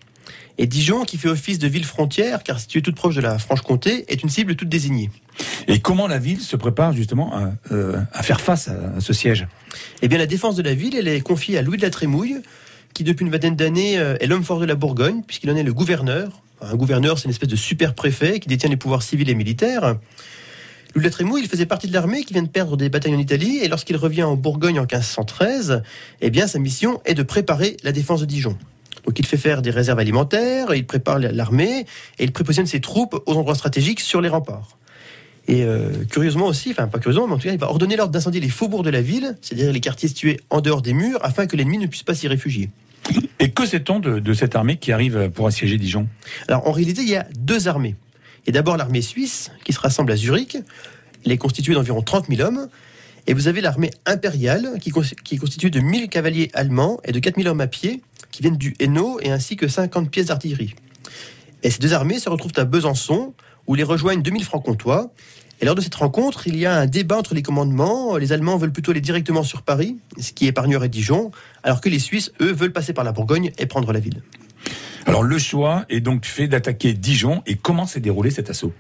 Et 0.57 0.69
Dijon, 0.69 1.05
qui 1.05 1.19
fait 1.19 1.29
office 1.29 1.59
de 1.59 1.67
ville 1.67 1.85
frontière, 1.85 2.45
car 2.45 2.61
située 2.61 2.81
toute 2.81 2.95
proche 2.95 3.17
de 3.17 3.21
la 3.21 3.39
Franche-Comté, 3.39 4.05
est 4.09 4.23
une 4.23 4.29
cible 4.29 4.55
toute 4.55 4.69
désignée. 4.69 5.11
Et 5.67 5.81
comment 5.81 6.07
la 6.07 6.19
ville 6.19 6.41
se 6.41 6.55
prépare 6.55 6.93
justement 6.93 7.35
à, 7.37 7.53
euh, 7.73 7.99
à 8.13 8.23
faire 8.23 8.41
face 8.41 8.69
à, 8.69 9.01
ce 9.01 9.13
siège? 9.13 9.49
Eh 10.01 10.09
bien, 10.09 10.17
la 10.17 10.27
défense 10.27 10.55
de 10.55 10.63
la 10.63 10.75
ville, 10.75 10.97
elle 10.97 11.09
est 11.09 11.21
confiée 11.21 11.59
à 11.59 11.63
Louis 11.63 11.77
de 11.77 11.83
la 11.83 11.91
Trémouille, 11.91 12.37
qui 12.95 13.03
depuis 13.03 13.27
une 13.27 13.33
vingtaine 13.33 13.57
d'années 13.57 13.99
euh, 13.99 14.17
est 14.21 14.27
l'homme 14.27 14.45
fort 14.45 14.61
de 14.61 14.65
la 14.65 14.77
Bourgogne, 14.77 15.23
puisqu'il 15.27 15.51
en 15.51 15.57
est 15.57 15.65
le 15.65 15.75
gouverneur. 15.75 16.41
Un 16.63 16.77
gouverneur, 16.77 17.19
c'est 17.19 17.25
une 17.25 17.33
espèce 17.33 17.51
de 17.51 17.57
super 17.57 17.95
préfet 17.95 18.39
qui 18.39 18.49
détient 18.49 18.71
les 18.71 18.79
pouvoirs 18.79 19.03
civils 19.03 19.29
et 19.29 19.35
militaires. 19.35 19.97
La 20.99 21.11
Trémouille, 21.11 21.43
il 21.43 21.49
faisait 21.49 21.67
partie 21.67 21.89
de 21.89 21.93
l'armée 21.93 22.25
qui 22.25 22.33
vient 22.33 22.43
de 22.43 22.49
perdre 22.49 22.75
des 22.79 22.89
batailles 22.89 23.15
en 23.15 23.19
Italie, 23.19 23.59
et 23.63 23.69
lorsqu'il 23.69 23.97
revient 23.97 24.23
en 24.23 24.35
Bourgogne 24.35 24.79
en 24.79 24.85
1513, 24.85 25.83
eh 26.23 26.31
bien, 26.31 26.47
sa 26.47 26.59
mission 26.59 27.03
est 27.05 27.13
de 27.13 27.23
préparer 27.23 27.77
la 27.83 27.93
défense 27.93 28.21
de 28.21 28.25
Dijon. 28.25 28.57
Donc 29.05 29.19
il 29.19 29.27
fait 29.27 29.37
faire 29.37 29.61
des 29.61 29.71
réserves 29.71 29.99
alimentaires, 29.99 30.75
il 30.75 30.87
prépare 30.87 31.19
l'armée, 31.19 31.85
et 32.19 32.25
il 32.25 32.33
prépositionne 32.33 32.67
ses 32.67 32.81
troupes 32.81 33.23
aux 33.27 33.35
endroits 33.35 33.55
stratégiques 33.55 34.01
sur 34.01 34.23
les 34.23 34.31
remparts. 34.31 34.79
Et 35.49 35.65
euh, 35.65 35.91
curieusement 36.11 36.47
aussi, 36.47 36.71
enfin 36.71 36.89
pas 36.89 36.99
curieusement, 36.99 37.27
mais 37.27 37.35
en 37.35 37.37
tout 37.37 37.47
cas, 37.47 37.53
il 37.53 37.59
va 37.59 37.69
ordonner 37.69 37.97
l'ordre 37.97 38.13
d'incendier 38.13 38.41
les 38.41 38.49
faubourgs 38.49 38.83
de 38.83 38.91
la 38.91 39.03
ville, 39.03 39.37
c'est-à-dire 39.43 39.71
les 39.73 39.81
quartiers 39.81 40.09
situés 40.09 40.41
en 40.49 40.63
dehors 40.63 40.81
des 40.81 40.95
murs, 40.95 41.19
afin 41.21 41.47
que 41.47 41.57
l'ennemi 41.57 41.77
ne 41.77 41.87
puisse 41.87 42.05
pas 42.05 42.15
s'y 42.15 42.27
réfugier. 42.27 42.71
Et 43.39 43.51
que 43.51 43.67
sait-on 43.67 44.01
de, 44.01 44.19
de 44.19 44.33
cette 44.33 44.57
armée 44.57 44.79
qui 44.79 44.93
arrive 44.93 45.31
pour 45.31 45.47
assiéger 45.47 45.77
Dijon? 45.77 46.09
Alors 46.49 46.67
en 46.67 46.73
réalité, 46.73 47.03
il 47.03 47.11
y 47.11 47.17
a 47.17 47.27
deux 47.39 47.69
armées. 47.69 47.97
Et 48.47 48.53
d'abord 48.53 48.77
l'armée 48.77 49.03
suisse, 49.03 49.51
qui 49.65 49.73
se 49.73 49.81
rassemble 49.81 50.13
à 50.13 50.17
Zurich. 50.17 50.59
Elle 51.25 51.33
est 51.33 51.39
constituée 51.39 51.75
d'environ 51.75 52.03
30 52.03 52.27
000 52.29 52.47
hommes. 52.47 52.69
Et 53.27 53.35
vous 53.35 53.49
avez 53.49 53.61
l'armée 53.61 53.91
impériale, 54.07 54.79
qui, 54.81 54.93
qui 55.25 55.35
est 55.35 55.39
constituée 55.39 55.71
de 55.71 55.81
1000 55.81 56.09
cavaliers 56.09 56.51
allemands 56.55 57.01
et 57.05 57.11
de 57.11 57.19
4000 57.19 57.49
hommes 57.49 57.61
à 57.61 57.67
pied, 57.67 58.03
qui 58.31 58.43
viennent 58.43 58.57
du 58.57 58.77
Hainaut, 58.79 59.19
et 59.21 59.31
ainsi 59.31 59.57
que 59.57 59.67
50 59.67 60.11
pièces 60.11 60.27
d'artillerie. 60.27 60.75
Et 61.65 61.71
ces 61.71 61.81
deux 61.81 61.93
armées 61.93 62.21
se 62.21 62.29
retrouvent 62.29 62.53
à 62.57 62.65
Besançon, 62.65 63.35
où 63.67 63.75
les 63.75 63.83
rejoignent 63.83 64.23
2000 64.23 64.45
francs-comtois. 64.45 65.11
Et 65.61 65.65
lors 65.65 65.75
de 65.75 65.81
cette 65.81 65.95
rencontre, 65.97 66.47
il 66.47 66.57
y 66.57 66.67
a 66.67 66.77
un 66.77 66.87
débat 66.87 67.19
entre 67.19 67.35
les 67.35 67.43
commandements. 67.43 68.17
Les 68.17 68.33
Allemands 68.33 68.59
veulent 68.59 68.73
plutôt 68.73 68.93
aller 68.93 69.01
directement 69.01 69.43
sur 69.43 69.63
Paris, 69.63 69.97
ce 70.21 70.33
qui 70.33 70.47
épargnerait 70.47 70.89
Dijon, 70.89 71.33
alors 71.65 71.81
que 71.81 71.89
les 71.89 71.99
Suisses, 71.99 72.31
eux, 72.41 72.53
veulent 72.53 72.73
passer 72.73 72.93
par 72.93 73.05
la 73.05 73.11
Bourgogne 73.11 73.51
et 73.59 73.67
prendre 73.67 73.93
la 73.93 73.99
ville. 73.99 74.23
Alors 75.07 75.23
le 75.23 75.39
choix 75.39 75.85
est 75.89 76.01
donc 76.01 76.27
fait 76.27 76.49
d'attaquer 76.49 76.93
Dijon. 76.93 77.43
Et 77.47 77.55
comment 77.55 77.87
s'est 77.87 78.01
déroulé 78.01 78.31
cet 78.31 78.51
assaut? 78.51 78.73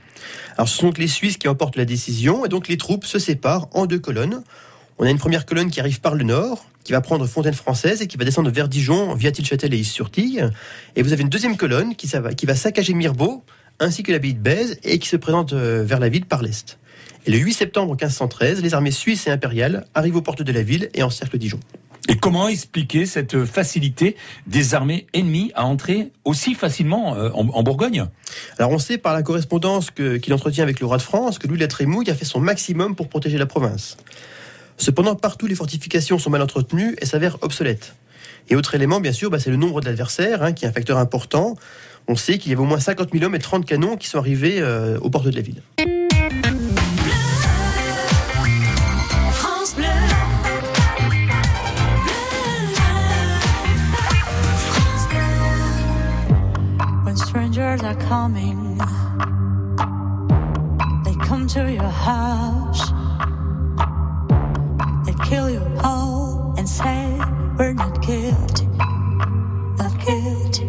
Alors 0.57 0.69
ce 0.69 0.77
sont 0.77 0.93
les 0.99 1.07
Suisses 1.07 1.39
qui 1.39 1.49
emportent 1.49 1.77
la 1.77 1.85
décision 1.85 2.45
et 2.45 2.49
donc 2.49 2.69
les 2.69 2.77
troupes 2.77 3.05
se 3.05 3.19
séparent 3.19 3.69
en 3.73 3.87
deux 3.87 4.01
colonnes. 4.01 4.43
On 4.99 5.07
a 5.07 5.11
une 5.11 5.19
première 5.19 5.47
colonne 5.47 5.71
qui 5.71 5.79
arrive 5.79 6.01
par 6.01 6.15
le 6.15 6.25
nord, 6.25 6.67
qui 6.83 6.93
va 6.93 7.01
prendre 7.01 7.27
Fontaine-Française 7.27 8.03
et 8.03 8.07
qui 8.07 8.17
va 8.17 8.25
descendre 8.25 8.51
vers 8.51 8.69
Dijon 8.69 9.15
via 9.15 9.31
Tilchâtel 9.31 9.73
et 9.73 9.79
Is-sur-Tille. 9.79 10.51
Et 10.97 11.03
vous 11.03 11.13
avez 11.13 11.23
une 11.23 11.29
deuxième 11.29 11.57
colonne 11.57 11.95
qui, 11.95 12.09
ça 12.09 12.21
va, 12.21 12.33
qui 12.33 12.47
va 12.47 12.57
saccager 12.57 12.95
Mirbeau 12.95 13.45
ainsi 13.79 14.03
que 14.03 14.13
l'abbaye 14.13 14.35
de 14.35 14.41
Bèze, 14.41 14.79
et 14.85 14.99
qui 14.99 15.09
se 15.09 15.17
présente 15.17 15.53
euh, 15.53 15.85
vers 15.85 16.01
la 16.01 16.09
ville 16.09 16.25
par 16.25 16.43
l'est. 16.43 16.79
Et 17.27 17.31
le 17.31 17.39
8 17.39 17.53
septembre 17.53 17.93
1513, 17.93 18.63
les 18.63 18.75
armées 18.75 18.91
suisses 18.91 19.27
et 19.27 19.31
impériales 19.31 19.87
arrivent 19.95 20.17
aux 20.17 20.23
portes 20.23 20.43
de 20.43 20.53
la 20.53 20.63
ville 20.63 20.89
et 20.95 21.03
encerclent 21.03 21.39
Dijon. 21.39 21.61
Et 22.09 22.17
comment 22.17 22.47
expliquer 22.47 23.05
cette 23.05 23.45
facilité 23.45 24.17
des 24.47 24.75
armées 24.75 25.07
ennemies 25.13 25.51
à 25.55 25.65
entrer 25.65 26.13
aussi 26.25 26.55
facilement 26.55 27.17
euh, 27.17 27.31
en, 27.31 27.63
Bourgogne? 27.63 28.07
Alors 28.59 28.71
on 28.71 28.79
sait 28.79 28.97
par 28.97 29.13
la 29.13 29.23
correspondance 29.23 29.91
qu'il 29.91 30.33
entretient 30.33 30.63
avec 30.63 30.79
le 30.79 30.87
roi 30.87 30.99
de 30.99 31.03
France 31.03 31.39
que 31.39 31.49
Louis 31.49 31.57
de 31.57 31.63
la 31.63 31.69
Trémouille 31.69 32.09
a 32.11 32.15
fait 32.15 32.25
son 32.25 32.39
maximum 32.39 32.95
pour 32.95 33.09
protéger 33.09 33.39
la 33.39 33.47
province. 33.47 33.97
Cependant, 34.77 35.17
partout 35.17 35.47
les 35.47 35.55
fortifications 35.55 36.19
sont 36.19 36.31
mal 36.31 36.43
entretenues 36.43 36.95
et 37.01 37.07
s'avèrent 37.07 37.39
obsolètes. 37.41 37.95
Et 38.49 38.55
autre 38.55 38.75
élément, 38.75 39.01
bien 39.01 39.13
sûr, 39.13 39.31
bah, 39.31 39.41
c'est 39.41 39.51
le 39.51 39.57
nombre 39.57 39.81
de 39.81 39.87
l'adversaire, 39.87 40.43
hein, 40.43 40.53
qui 40.53 40.65
est 40.65 40.69
un 40.69 40.73
facteur 40.73 40.99
important. 40.99 41.57
On 42.07 42.15
sait 42.15 42.39
qu'il 42.39 42.53
y 42.53 42.55
avait 42.55 42.63
au 42.63 42.67
moins 42.67 42.79
50 42.79 43.11
000 43.13 43.25
hommes 43.25 43.35
et 43.35 43.41
30 43.41 43.65
canons 43.67 43.97
qui 43.97 44.07
sont 44.07 44.19
arrivés 44.19 44.61
euh, 44.61 44.99
aux 45.01 45.11
portes 45.11 45.27
de 45.27 45.35
la 45.35 45.43
ville. 45.43 45.63
Are 57.87 57.95
coming, 57.95 58.79
they 61.05 61.15
come 61.25 61.47
to 61.47 61.73
your 61.73 61.85
house. 61.85 62.91
They 65.07 65.15
kill 65.25 65.49
you 65.51 65.63
all 65.85 66.55
and 66.59 66.69
say, 66.69 67.17
We're 67.57 67.75
not 67.75 68.03
guilty, 68.03 68.67
not 69.79 69.95
guilty. 70.05 70.67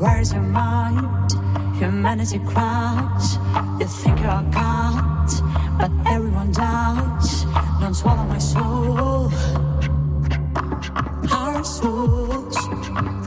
Where's 0.00 0.32
your 0.32 0.42
mind? 0.42 1.30
Humanity 1.76 2.40
cries. 2.40 3.36
You 3.78 3.86
think 3.86 4.18
you're 4.18 4.42
God, 4.50 5.28
but 5.78 5.92
everyone 6.12 6.50
dies. 6.50 7.44
Don't 7.80 7.94
swallow 7.94 8.24
my 8.24 8.38
soul. 8.38 9.30
Our 11.30 11.62
souls. 11.62 13.21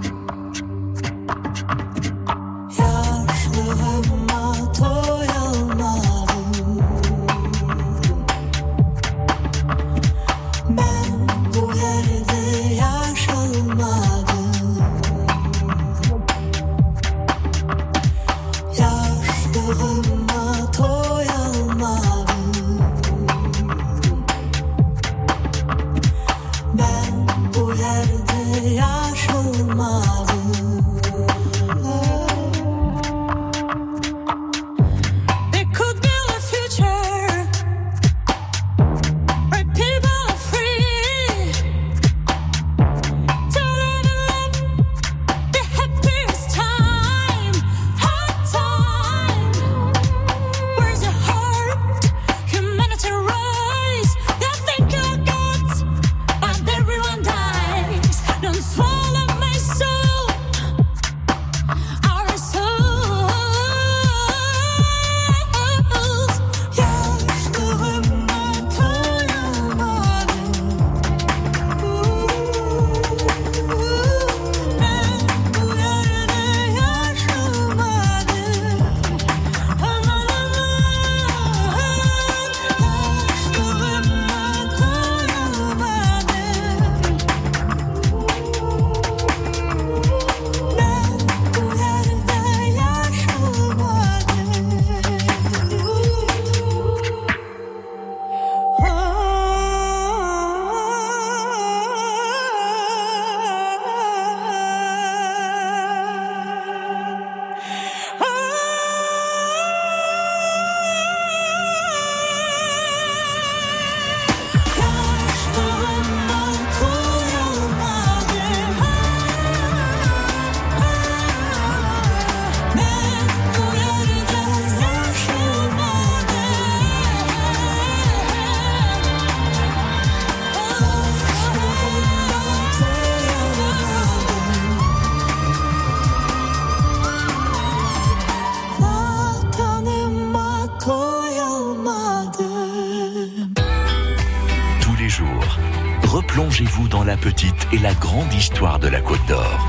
Replongez-vous 146.45 146.87
dans 146.89 147.03
la 147.03 147.17
petite 147.17 147.67
et 147.73 147.79
la 147.79 147.95
grande 147.95 148.31
histoire 148.31 148.77
de 148.77 148.87
la 148.87 149.01
Côte 149.01 149.25
d'Or. 149.27 149.67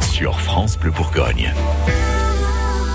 Sur 0.00 0.40
France 0.40 0.76
Bleu 0.76 0.90
Bourgogne. 0.90 1.54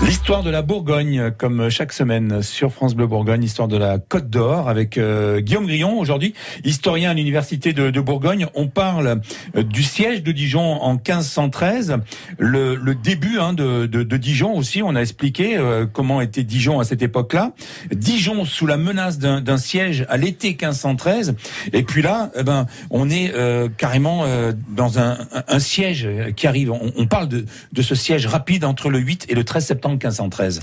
L'histoire 0.04 0.42
de 0.44 0.50
la 0.50 0.62
Bourgogne, 0.62 1.32
comme 1.36 1.68
chaque 1.68 1.92
semaine 1.92 2.40
sur 2.42 2.72
France 2.72 2.94
Bleu 2.94 3.06
Bourgogne, 3.08 3.42
histoire 3.42 3.66
de 3.66 3.76
la 3.76 3.98
Côte 3.98 4.28
d'Or 4.30 4.68
avec 4.68 4.98
euh, 4.98 5.40
Guillaume 5.40 5.66
Grillon 5.66 5.98
aujourd'hui, 5.98 6.32
historien 6.64 7.10
à 7.10 7.14
l'université 7.14 7.72
de, 7.72 7.90
Bourgogne. 8.00 8.46
On 8.54 8.68
parle 8.68 9.20
euh, 9.56 9.62
du 9.64 9.82
siège 9.82 10.22
de 10.22 10.30
Dijon 10.32 10.60
en 10.60 10.92
1513, 10.94 11.96
le, 12.38 12.76
le 12.76 12.94
début 12.94 13.38
hein, 13.40 13.52
de, 13.52 13.86
de, 13.86 14.02
de 14.04 14.16
Dijon 14.16 14.54
aussi. 14.56 14.80
On 14.82 14.94
a 14.94 15.00
expliqué 15.00 15.56
euh, 15.56 15.86
comment 15.90 16.20
était 16.20 16.44
Dijon 16.44 16.78
à 16.78 16.84
cette 16.84 17.02
époque-là. 17.02 17.52
Dijon 17.92 18.44
sous 18.44 18.66
la 18.66 18.76
menace 18.76 19.18
d'un 19.18 19.58
siège 19.58 20.06
à 20.08 20.18
l'été 20.18 20.50
1513. 20.50 21.34
Et 21.72 21.82
puis 21.82 22.02
là, 22.02 22.30
eh 22.38 22.42
ben, 22.44 22.66
on 22.90 23.10
est 23.10 23.32
euh, 23.34 23.68
carrément 23.76 24.24
dans 24.68 24.98
un- 25.00 25.16
un 25.48 25.58
siège 25.58 26.08
qui 26.36 26.46
arrive. 26.46 26.70
On, 26.70 26.92
on 26.96 27.06
parle 27.06 27.28
de, 27.28 27.44
de 27.72 27.82
ce 27.82 27.94
siège 27.96 28.26
rapide 28.26 28.64
entre 28.64 28.88
le 28.90 28.98
8 28.98 29.26
et 29.28 29.34
le 29.34 29.42
13 29.42 29.64
septembre 29.66 29.85
1513. 29.88 30.60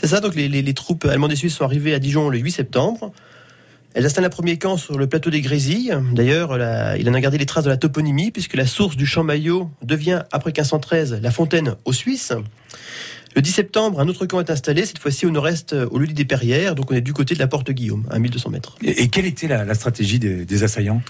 C'est 0.00 0.06
ça, 0.06 0.20
donc 0.20 0.34
les, 0.34 0.48
les- 0.48 0.62
les 0.62 0.74
troupes 0.74 1.04
allemandes 1.06 1.32
et 1.32 1.36
suisses 1.36 1.54
sont 1.56 1.64
arrivées 1.64 1.94
à 1.94 1.98
Dijon 1.98 2.28
le 2.28 2.38
8 2.38 2.50
septembre. 2.52 3.12
Elles 3.94 4.04
installent 4.06 4.26
un 4.26 4.30
premier 4.30 4.58
camp 4.58 4.76
sur 4.76 4.98
le 4.98 5.06
plateau 5.08 5.30
des 5.30 5.40
Grésilles. 5.40 5.96
D'ailleurs, 6.12 6.56
il 6.98 7.08
en 7.08 7.14
a 7.14 7.20
gardé 7.20 7.38
les 7.38 7.46
traces 7.46 7.64
de 7.64 7.70
la 7.70 7.78
toponymie, 7.78 8.30
puisque 8.30 8.54
la 8.54 8.66
source 8.66 8.96
du 8.96 9.06
champ 9.06 9.24
Maillot 9.24 9.70
devient, 9.82 10.22
après 10.30 10.50
1513, 10.50 11.20
la 11.22 11.30
fontaine 11.30 11.74
aux 11.84 11.92
Suisses. 11.94 12.32
Le 13.34 13.42
10 13.42 13.50
septembre, 13.50 14.00
un 14.00 14.08
autre 14.08 14.26
camp 14.26 14.40
est 14.40 14.50
installé, 14.50 14.84
cette 14.86 14.98
fois-ci 14.98 15.26
au 15.26 15.30
nord-est, 15.30 15.72
au 15.90 15.98
lieu 15.98 16.06
des 16.06 16.24
Perrières, 16.24 16.74
donc 16.74 16.90
on 16.90 16.94
est 16.94 17.00
du 17.00 17.12
côté 17.12 17.34
de 17.34 17.38
la 17.38 17.46
porte 17.46 17.70
Guillaume, 17.70 18.04
à 18.10 18.18
1200 18.18 18.50
mètres. 18.50 18.76
Et, 18.84 19.02
et 19.02 19.08
quelle 19.08 19.26
était 19.26 19.48
la, 19.48 19.64
la 19.64 19.74
stratégie 19.74 20.18
des, 20.18 20.44
des 20.44 20.62
assaillants? 20.64 21.02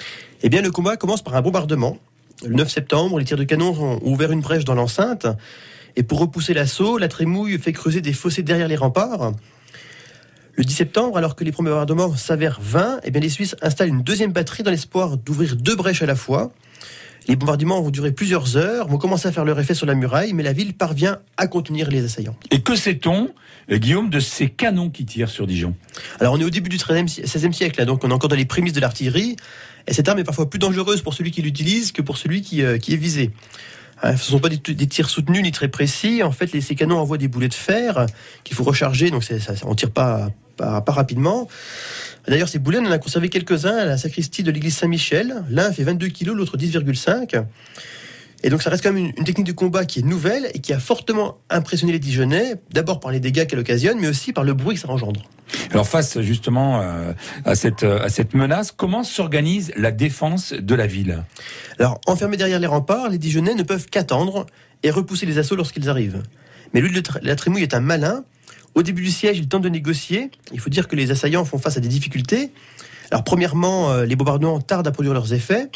Eh 0.43 0.49
bien, 0.49 0.63
le 0.63 0.71
combat 0.71 0.97
commence 0.97 1.23
par 1.23 1.35
un 1.37 1.43
bombardement. 1.43 1.99
Le 2.47 2.55
9 2.55 2.71
septembre, 2.71 3.19
les 3.19 3.25
tirs 3.25 3.37
de 3.37 3.45
canon 3.45 3.73
ont 3.79 4.01
ouvert 4.03 4.31
une 4.33 4.41
brèche 4.41 4.65
dans 4.65 4.75
l'enceinte. 4.75 5.27
Et 5.97 6.03
pour 6.03 6.19
repousser 6.21 6.55
l'assaut, 6.55 6.99
la 6.99 7.09
trémouille 7.09 7.59
fait 7.59 7.73
creuser 7.73 8.01
des 8.01 8.13
fossés 8.13 8.43
derrière 8.43 8.69
les 8.69 8.77
remparts. 8.77 9.33
Le 10.55 10.65
10 10.65 10.73
septembre, 10.75 11.17
alors 11.19 11.37
que 11.37 11.45
les 11.45 11.53
premiers 11.53 11.71
bombardements 11.71 12.17
s'avèrent 12.17 12.61
vains, 12.61 12.99
eh 13.05 13.11
bien, 13.11 13.21
les 13.21 13.29
Suisses 13.29 13.55
installent 13.63 13.89
une 13.89 14.03
deuxième 14.03 14.33
batterie 14.33 14.63
dans 14.65 14.71
l'espoir 14.73 15.17
d'ouvrir 15.17 15.55
deux 15.57 15.77
brèches 15.77 16.03
à 16.03 16.07
la 16.07 16.17
fois. 16.17 16.53
Les 17.29 17.37
bombardements 17.37 17.81
vont 17.83 17.91
durer 17.91 18.11
plusieurs 18.11 18.57
heures, 18.57 18.89
vont 18.89 18.97
commencer 18.97 19.29
à 19.29 19.33
faire 19.33 19.45
leur 19.45 19.61
effet 19.61 19.75
sur 19.75 19.87
la 19.87 19.95
muraille, 19.95 20.33
mais 20.33 20.43
la 20.43 20.53
ville 20.55 20.73
parvient 20.75 21.19
à 21.37 21.47
contenir 21.47 21.91
les 21.91 22.05
assaillants. 22.05 22.37
Et 22.51 22.61
que 22.63 22.75
sait-on, 22.75 23.29
euh, 23.71 23.77
Guillaume, 23.77 24.09
de 24.09 24.19
ces 24.19 24.49
canons 24.49 24.89
qui 24.89 25.05
tirent 25.05 25.29
sur 25.29 25.47
Dijon? 25.47 25.75
Alors 26.21 26.33
on 26.35 26.41
est 26.41 26.45
au 26.45 26.51
début 26.51 26.71
du 26.71 26.79
13e, 26.79 27.07
si- 27.07 27.21
16e 27.27 27.53
siècle, 27.53 27.79
là, 27.79 27.85
donc 27.85 28.03
on 28.03 28.11
est 28.11 28.15
encore 28.15 28.31
dans 28.31 28.37
les 28.37 28.47
prémices 28.47 28.73
de 28.73 28.81
l'artillerie, 28.81 29.37
et 29.87 29.93
cette 29.93 30.09
arme 30.09 30.19
est 30.21 30.25
parfois 30.25 30.49
plus 30.49 30.59
dangereuse 30.59 31.03
pour 31.03 31.13
celui 31.13 31.31
qui 31.31 31.43
l'utilise 31.43 31.93
que 31.93 32.01
pour 32.03 32.17
celui 32.17 32.41
qui, 32.41 32.63
euh, 32.63 32.79
qui 32.79 32.95
est 32.95 32.97
visé. 32.99 33.31
Hein, 34.03 34.17
Ce 34.17 34.27
ne 34.27 34.31
sont 34.33 34.39
pas 34.39 34.49
des, 34.49 34.59
tirs 34.59 35.11
soutenus 35.11 35.43
ni 35.43 35.53
très 35.53 35.69
précis. 35.69 36.23
En 36.23 36.33
fait, 36.33 36.53
les, 36.53 36.61
ces 36.61 36.75
canons 36.75 36.99
envoient 36.99 37.19
des 37.19 37.29
boulets 37.29 37.49
de 37.49 37.55
fer 37.55 38.07
qu'il 38.45 38.57
faut 38.57 38.65
recharger, 38.65 39.11
donc 39.11 39.25
ça, 39.25 39.35
on 39.65 39.75
tire 39.75 39.91
pas, 39.91 40.31
pas, 40.57 40.81
pas 40.81 40.93
rapidement. 40.93 41.49
D'ailleurs, 42.27 42.49
ces 42.49 42.59
boulets, 42.59 42.79
on 42.79 42.87
en 42.87 42.91
a 42.91 42.99
conservé 42.99 43.29
quelques-uns 43.29 43.77
à 43.77 43.85
la 43.85 43.97
sacristie 43.97 44.43
de 44.43 44.51
l'église 44.51 44.77
Saint-Michel. 44.77 45.45
L'un 45.49 45.73
fait 45.73 45.85
22 45.85 46.09
kg, 46.09 46.27
l'autre 46.29 46.59
10,5. 46.59 47.45
Et 48.45 48.51
donc, 48.51 48.63
ça 48.63 48.71
reste 48.71 48.85
quand 48.85 48.93
même 48.93 49.07
une, 49.07 49.13
une 49.17 49.25
technique 49.25 49.47
de 49.47 49.53
combat 49.53 49.85
qui 49.85 49.99
est 49.99 50.03
nouvelle 50.03 50.51
et 50.55 50.61
qui 50.61 50.73
a 50.73 50.79
fortement 50.79 51.39
impressionné 51.51 51.93
les 51.93 51.99
Dijonnais, 51.99 52.55
d'abord 52.71 53.01
par 53.01 53.11
les 53.11 53.21
dégâts 53.21 53.47
qu'elle 53.47 53.59
occasionne, 53.59 53.99
mais 54.01 54.09
aussi 54.09 54.33
par 54.33 54.45
le 54.45 54.55
bruit 54.55 54.77
que 54.77 54.81
ça 54.81 54.89
engendre. 54.89 55.29
Alors 55.71 55.89
face 55.89 56.21
justement 56.21 56.81
euh, 56.81 57.13
à 57.45 57.55
cette 57.55 57.83
euh, 57.83 58.03
à 58.03 58.11
cette 58.11 58.35
menace, 58.35 58.71
comment 58.71 59.03
s'organise 59.03 59.73
la 59.77 59.91
défense 59.91 60.53
de 60.53 60.75
la 60.75 60.87
ville? 60.87 61.25
Alors, 61.79 62.01
enfermés 62.07 62.37
derrière 62.37 62.61
les 62.61 62.67
remparts, 62.67 63.09
les 63.09 63.19
Dijonnais 63.19 63.55
ne 63.55 63.63
peuvent 63.63 63.87
qu'attendre 63.87 64.47
et 64.83 64.91
repousser 64.91 65.27
les 65.27 65.39
assauts 65.39 65.57
lorsqu'ils 65.57 65.89
arrivent. 65.89 66.23
Mais 66.75 66.81
Tr- 66.83 67.19
la 67.23 67.35
Trémouille 67.35 67.63
est 67.63 67.75
un 67.75 67.81
malin. 67.81 68.25
Au 68.75 68.83
début 68.83 69.03
du 69.03 69.11
siège, 69.11 69.39
il 69.39 69.49
tente 69.49 69.63
de 69.63 69.69
négocier. 69.71 70.31
Il 70.53 70.61
faut 70.61 70.71
dire 70.71 70.87
que 70.87 70.95
les 70.95 71.11
assaillants 71.11 71.45
font 71.45 71.59
face 71.59 71.77
à 71.79 71.81
des 71.81 71.89
difficultés. 71.89 72.53
Alors, 73.11 73.25
premièrement, 73.25 73.91
euh, 73.91 74.05
les 74.05 74.15
bombardements 74.15 74.61
tardent 74.61 74.87
à 74.87 74.93
produire 74.93 75.15
leurs 75.15 75.33
effets. 75.33 75.71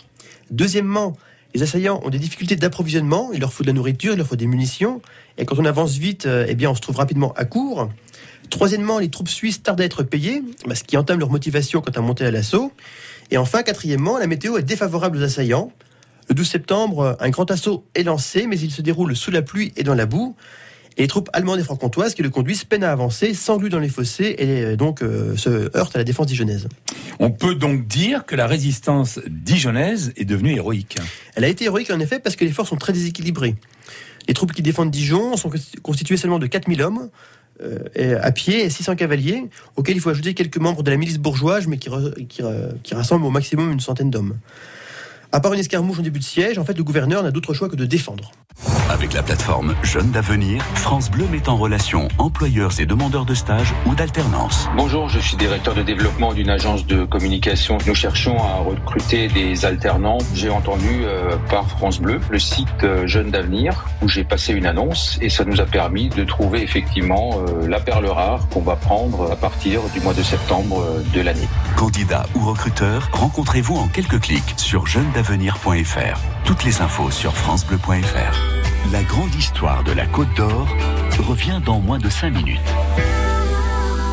Deuxièmement, 0.50 1.16
les 1.54 1.62
assaillants 1.62 2.00
ont 2.04 2.10
des 2.10 2.18
difficultés 2.18 2.56
d'approvisionnement. 2.56 3.30
Il 3.32 3.40
leur 3.40 3.52
faut 3.52 3.62
de 3.62 3.68
la 3.68 3.72
nourriture, 3.72 4.14
il 4.14 4.16
leur 4.16 4.26
faut 4.26 4.36
des 4.36 4.46
munitions. 4.46 5.02
Et 5.38 5.44
quand 5.44 5.58
on 5.58 5.64
avance 5.64 5.96
vite, 5.96 6.26
euh, 6.26 6.46
eh 6.48 6.66
on 6.66 6.74
se 6.74 6.80
trouve 6.80 6.96
rapidement 6.96 7.32
à 7.34 7.44
court. 7.44 7.88
Troisièmement, 8.50 8.98
les 8.98 9.08
troupes 9.08 9.28
suisses 9.28 9.62
tardent 9.62 9.80
à 9.80 9.84
être 9.84 10.02
payées, 10.02 10.42
bah, 10.66 10.74
ce 10.74 10.84
qui 10.84 10.96
entame 10.96 11.18
leur 11.18 11.30
motivation 11.30 11.80
quant 11.80 11.92
à 11.92 12.00
monter 12.00 12.24
à 12.24 12.30
l'assaut. 12.30 12.72
Et 13.30 13.38
enfin, 13.38 13.62
quatrièmement, 13.62 14.18
la 14.18 14.26
météo 14.26 14.58
est 14.58 14.62
défavorable 14.62 15.18
aux 15.18 15.22
assaillants. 15.22 15.72
Le 16.28 16.34
12 16.34 16.48
septembre, 16.48 17.16
un 17.20 17.30
grand 17.30 17.50
assaut 17.50 17.84
est 17.94 18.02
lancé, 18.02 18.46
mais 18.46 18.58
il 18.58 18.70
se 18.70 18.82
déroule 18.82 19.16
sous 19.16 19.30
la 19.30 19.42
pluie 19.42 19.72
et 19.76 19.82
dans 19.82 19.94
la 19.94 20.06
boue. 20.06 20.36
Et 20.96 21.02
les 21.02 21.08
troupes 21.08 21.30
allemandes 21.32 21.58
et 21.58 21.64
franc-comtoises 21.64 22.14
qui 22.14 22.22
le 22.22 22.30
conduisent 22.30 22.64
peinent 22.64 22.84
à 22.84 22.92
avancer, 22.92 23.32
s'engluent 23.34 23.70
dans 23.70 23.78
les 23.78 23.88
fossés 23.88 24.34
et 24.38 24.62
euh, 24.62 24.76
donc 24.76 25.02
euh, 25.02 25.36
se 25.36 25.74
heurtent 25.76 25.94
à 25.96 25.98
la 25.98 26.04
défense 26.04 26.26
dijonnaise. 26.26 26.68
On 27.18 27.30
peut 27.30 27.54
donc 27.54 27.86
dire 27.86 28.24
que 28.26 28.36
la 28.36 28.46
résistance 28.46 29.18
dijonnaise 29.28 30.12
est 30.16 30.24
devenue 30.24 30.54
héroïque. 30.54 30.98
Elle 31.34 31.44
a 31.44 31.48
été 31.48 31.64
héroïque 31.64 31.90
en 31.90 32.00
effet 32.00 32.18
parce 32.18 32.36
que 32.36 32.44
les 32.44 32.52
forces 32.52 32.70
sont 32.70 32.76
très 32.76 32.92
déséquilibrées. 32.92 33.54
Les 34.28 34.34
troupes 34.34 34.52
qui 34.52 34.62
défendent 34.62 34.90
Dijon 34.90 35.36
sont 35.36 35.50
constituées 35.82 36.16
seulement 36.16 36.38
de 36.38 36.46
4000 36.46 36.82
hommes 36.82 37.10
euh, 37.62 38.18
à 38.20 38.32
pied 38.32 38.64
et 38.64 38.70
600 38.70 38.96
cavaliers, 38.96 39.44
auxquels 39.76 39.96
il 39.96 40.00
faut 40.00 40.10
ajouter 40.10 40.34
quelques 40.34 40.58
membres 40.58 40.82
de 40.82 40.90
la 40.90 40.96
milice 40.96 41.18
bourgeoise, 41.18 41.66
mais 41.66 41.76
qui, 41.78 41.88
re- 41.88 42.14
qui, 42.26 42.42
qui 42.82 42.94
rassemblent 42.94 43.24
au 43.24 43.30
maximum 43.30 43.72
une 43.72 43.80
centaine 43.80 44.10
d'hommes. 44.10 44.36
À 45.34 45.40
part 45.40 45.54
une 45.54 45.60
escarmouche 45.60 45.98
en 45.98 46.02
début 46.02 46.18
de 46.18 46.24
siège, 46.24 46.58
en 46.58 46.64
fait, 46.64 46.76
le 46.76 46.84
gouverneur 46.84 47.22
n'a 47.22 47.30
d'autre 47.30 47.54
choix 47.54 47.70
que 47.70 47.76
de 47.76 47.86
défendre. 47.86 48.32
Avec 48.90 49.14
la 49.14 49.22
plateforme 49.22 49.74
Jeunes 49.82 50.10
d'Avenir, 50.10 50.62
France 50.74 51.10
Bleu 51.10 51.24
met 51.32 51.48
en 51.48 51.56
relation 51.56 52.08
employeurs 52.18 52.78
et 52.78 52.84
demandeurs 52.84 53.24
de 53.24 53.32
stage 53.34 53.72
ou 53.86 53.94
d'alternance. 53.94 54.68
Bonjour, 54.76 55.08
je 55.08 55.18
suis 55.18 55.38
directeur 55.38 55.74
de 55.74 55.82
développement 55.82 56.34
d'une 56.34 56.50
agence 56.50 56.86
de 56.86 57.04
communication. 57.04 57.78
Nous 57.86 57.94
cherchons 57.94 58.36
à 58.36 58.56
recruter 58.56 59.28
des 59.28 59.64
alternants. 59.64 60.18
J'ai 60.34 60.50
entendu 60.50 61.04
euh, 61.04 61.36
par 61.48 61.66
France 61.70 61.98
Bleu 61.98 62.20
le 62.30 62.38
site 62.38 62.68
euh, 62.84 63.06
Jeunes 63.06 63.30
d'Avenir 63.30 63.86
où 64.02 64.08
j'ai 64.08 64.24
passé 64.24 64.52
une 64.52 64.66
annonce 64.66 65.18
et 65.22 65.30
ça 65.30 65.44
nous 65.46 65.60
a 65.60 65.64
permis 65.64 66.10
de 66.10 66.24
trouver 66.24 66.62
effectivement 66.62 67.38
euh, 67.48 67.66
la 67.66 67.80
perle 67.80 68.06
rare 68.06 68.46
qu'on 68.50 68.60
va 68.60 68.76
prendre 68.76 69.32
à 69.32 69.36
partir 69.36 69.80
du 69.94 70.00
mois 70.00 70.14
de 70.14 70.22
septembre 70.22 70.82
euh, 70.82 71.02
de 71.14 71.22
l'année. 71.22 71.48
Candidats 71.76 72.26
ou 72.34 72.40
recruteurs, 72.44 73.08
rencontrez-vous 73.12 73.76
en 73.76 73.88
quelques 73.88 74.20
clics 74.20 74.54
sur 74.56 74.86
jeunesdavenir.fr. 75.22 76.18
Toutes 76.44 76.64
les 76.64 76.80
infos 76.80 77.10
sur 77.10 77.34
francebleu.fr. 77.36 78.92
La 78.92 79.02
grande 79.04 79.34
histoire 79.34 79.84
de 79.84 79.92
la 79.92 80.06
Côte 80.06 80.32
d'Or 80.36 80.66
revient 81.18 81.60
dans 81.64 81.78
moins 81.80 81.98
de 81.98 82.08
5 82.08 82.30
minutes. 82.30 82.60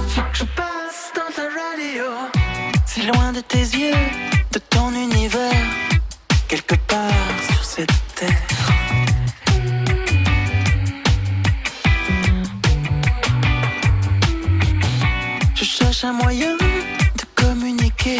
Faut 0.10 0.22
que 0.22 0.38
je 0.38 0.44
passe 0.44 1.12
dans 1.16 1.34
ta 1.36 1.44
radio, 1.44 2.06
si 2.86 3.02
loin 3.08 3.32
de 3.32 3.40
tes 3.40 3.58
yeux, 3.58 3.94
de 4.52 4.60
ton 4.60 4.92
univers, 4.94 5.52
quelque 6.48 6.76
part 6.76 7.12
sur 7.52 7.64
cette 7.64 8.16
terre. 8.16 8.30
Je 15.56 15.64
cherche 15.64 16.04
un 16.04 16.14
moyen 16.14 16.56
de 16.58 17.44
communiquer 17.44 18.20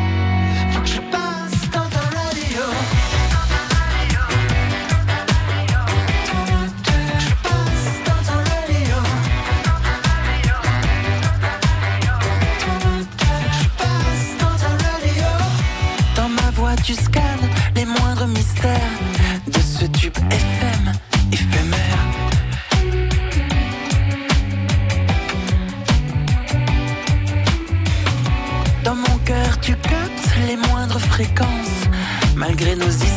malgré 32.61 32.75
nos 32.75 32.91
idées. 32.91 33.10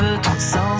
feutre 0.00 0.40
sans 0.40 0.78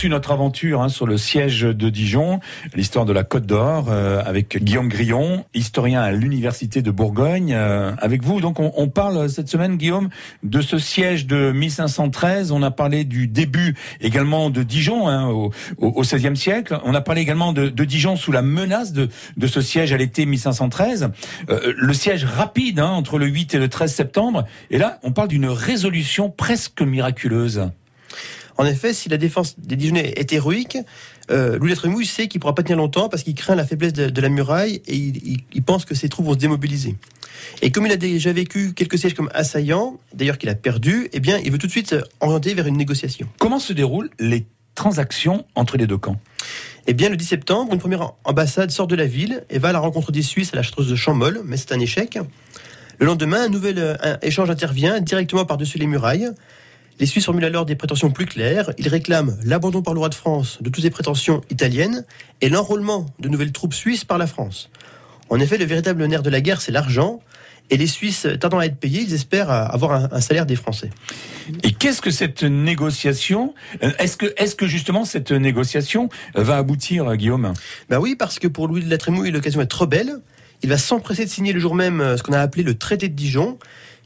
poursuit 0.00 0.08
notre 0.08 0.30
aventure 0.30 0.80
hein, 0.80 0.88
sur 0.88 1.06
le 1.06 1.18
siège 1.18 1.60
de 1.60 1.90
Dijon, 1.90 2.40
l'histoire 2.74 3.04
de 3.04 3.12
la 3.12 3.22
Côte 3.22 3.44
d'Or, 3.44 3.88
euh, 3.90 4.22
avec 4.24 4.56
Guillaume 4.56 4.88
Grillon, 4.88 5.44
historien 5.52 6.00
à 6.00 6.10
l'université 6.10 6.80
de 6.80 6.90
Bourgogne. 6.90 7.52
Euh, 7.52 7.92
avec 7.98 8.22
vous, 8.22 8.40
donc, 8.40 8.60
on, 8.60 8.88
parle 8.88 9.28
cette 9.28 9.50
semaine, 9.50 9.76
Guillaume, 9.76 10.08
de 10.42 10.62
ce 10.62 10.78
siège 10.78 11.26
de 11.26 11.52
1513. 11.52 12.50
On 12.50 12.62
a 12.62 12.70
parlé 12.70 13.04
du 13.04 13.26
début 13.26 13.74
également 14.00 14.48
de 14.48 14.62
Dijon 14.62 15.06
hein, 15.06 15.28
au, 15.28 15.50
au, 15.76 16.00
XVIe 16.00 16.34
siècle. 16.34 16.78
On 16.84 16.94
a 16.94 17.02
parlé 17.02 17.20
également 17.20 17.52
de, 17.52 17.68
de 17.68 17.84
Dijon 17.84 18.16
sous 18.16 18.32
la 18.32 18.40
menace 18.40 18.94
de, 18.94 19.10
de 19.36 19.46
ce 19.46 19.60
siège 19.60 19.92
à 19.92 19.98
l'été 19.98 20.24
1513. 20.24 21.10
Euh, 21.50 21.74
le 21.76 21.92
siège 21.92 22.24
rapide 22.24 22.80
hein, 22.80 22.88
entre 22.88 23.18
le 23.18 23.26
8 23.26 23.54
et 23.54 23.58
le 23.58 23.68
13 23.68 23.92
septembre. 23.92 24.46
Et 24.70 24.78
là, 24.78 24.98
on 25.02 25.12
parle 25.12 25.28
d'une 25.28 25.48
résolution 25.48 26.30
presque 26.30 26.80
miraculeuse. 26.80 27.70
En 28.60 28.66
effet, 28.66 28.92
si 28.92 29.08
la 29.08 29.16
défense 29.16 29.58
des 29.58 29.74
Dijonnais 29.76 30.12
est 30.16 30.32
héroïque, 30.34 30.76
euh, 31.30 31.58
Louis 31.58 31.70
Lettremouille 31.70 32.04
sait 32.04 32.28
qu'il 32.28 32.38
ne 32.38 32.42
pourra 32.42 32.54
pas 32.54 32.62
tenir 32.62 32.76
longtemps 32.76 33.08
parce 33.08 33.22
qu'il 33.22 33.34
craint 33.34 33.54
la 33.54 33.64
faiblesse 33.64 33.94
de, 33.94 34.10
de 34.10 34.20
la 34.20 34.28
muraille 34.28 34.82
et 34.86 34.94
il, 34.96 35.16
il- 35.26 35.40
il 35.52 35.62
pense 35.62 35.86
que 35.86 35.94
ses 35.94 36.08
troupes 36.10 36.26
vont 36.26 36.34
se 36.34 36.38
démobiliser. 36.38 36.96
Et 37.62 37.70
comme 37.70 37.86
il 37.86 37.92
a 37.92 37.96
déjà 37.96 38.32
vécu 38.34 38.74
quelques 38.74 38.98
sièges 38.98 39.14
comme 39.14 39.30
assaillant, 39.32 39.98
d'ailleurs 40.12 40.36
qu'il 40.36 40.50
a 40.50 40.54
perdu, 40.54 41.08
eh 41.14 41.20
bien, 41.20 41.38
il 41.42 41.50
veut 41.50 41.56
tout 41.56 41.68
de 41.68 41.72
suite 41.72 41.96
orienter 42.20 42.52
vers 42.52 42.66
une 42.66 42.76
négociation. 42.76 43.26
Comment 43.38 43.58
se 43.60 43.72
déroulent 43.72 44.10
les 44.18 44.44
transactions 44.74 45.46
entre 45.54 45.78
les 45.78 45.86
deux 45.86 45.96
camps? 45.96 46.20
Eh 46.86 46.92
bien, 46.92 47.08
le 47.08 47.16
10 47.16 47.24
septembre, 47.24 47.72
une 47.72 47.78
première 47.80 48.12
ambassade 48.24 48.70
sort 48.70 48.86
de 48.88 48.94
la 48.96 49.06
ville 49.06 49.42
et 49.48 49.58
va 49.58 49.68
à 49.70 49.72
la 49.72 49.78
rencontre 49.78 50.12
des 50.12 50.22
Suisses 50.22 50.52
à 50.52 50.56
la 50.56 50.62
château 50.62 50.84
de 50.84 50.94
Champmol, 50.94 51.40
mais 51.46 51.56
c'est 51.56 51.72
un 51.72 51.80
échec. 51.80 52.18
Le 52.98 53.06
lendemain, 53.06 53.44
un 53.44 53.48
nouvel 53.48 53.78
euh, 53.78 53.96
un 54.02 54.18
échange 54.20 54.50
intervient 54.50 55.00
directement 55.00 55.46
par-dessus 55.46 55.78
les 55.78 55.86
murailles. 55.86 56.28
Les 57.00 57.06
Suisses 57.06 57.24
formulent 57.24 57.46
alors 57.46 57.64
des 57.64 57.76
prétentions 57.76 58.10
plus 58.10 58.26
claires. 58.26 58.72
Ils 58.76 58.88
réclament 58.88 59.38
l'abandon 59.42 59.80
par 59.80 59.94
le 59.94 60.00
roi 60.00 60.10
de 60.10 60.14
France 60.14 60.58
de 60.60 60.68
toutes 60.68 60.84
les 60.84 60.90
prétentions 60.90 61.40
italiennes 61.48 62.04
et 62.42 62.50
l'enrôlement 62.50 63.06
de 63.18 63.28
nouvelles 63.30 63.52
troupes 63.52 63.72
suisses 63.72 64.04
par 64.04 64.18
la 64.18 64.26
France. 64.26 64.68
En 65.30 65.40
effet, 65.40 65.56
le 65.56 65.64
véritable 65.64 66.04
nerf 66.04 66.22
de 66.22 66.28
la 66.28 66.42
guerre, 66.42 66.60
c'est 66.60 66.72
l'argent. 66.72 67.20
Et 67.70 67.76
les 67.76 67.86
Suisses, 67.86 68.26
tardant 68.40 68.58
à 68.58 68.66
être 68.66 68.76
payés, 68.76 69.00
ils 69.02 69.14
espèrent 69.14 69.50
avoir 69.50 69.92
un, 69.92 70.08
un 70.10 70.20
salaire 70.20 70.44
des 70.44 70.56
Français. 70.56 70.90
Et 71.62 71.72
qu'est-ce 71.72 72.02
que 72.02 72.10
cette 72.10 72.42
négociation 72.42 73.54
euh, 73.82 73.92
Est-ce 73.98 74.16
que, 74.16 74.34
est-ce 74.36 74.56
que 74.56 74.66
justement 74.66 75.04
cette 75.04 75.30
négociation 75.30 76.08
euh, 76.36 76.42
va 76.42 76.56
aboutir, 76.56 77.06
euh, 77.08 77.14
Guillaume? 77.14 77.54
Ben 77.88 77.98
oui, 77.98 78.16
parce 78.16 78.38
que 78.40 78.48
pour 78.48 78.66
Louis 78.66 78.82
de 78.82 78.90
la 78.90 78.98
Trémouille, 78.98 79.30
l'occasion 79.30 79.60
est 79.60 79.66
trop 79.66 79.86
belle. 79.86 80.16
Il 80.62 80.68
va 80.68 80.78
s'empresser 80.78 81.24
de 81.24 81.30
signer 81.30 81.52
le 81.52 81.60
jour 81.60 81.74
même 81.74 82.16
ce 82.18 82.22
qu'on 82.22 82.34
a 82.34 82.40
appelé 82.40 82.62
le 82.62 82.74
traité 82.74 83.08
de 83.08 83.14
Dijon, 83.14 83.58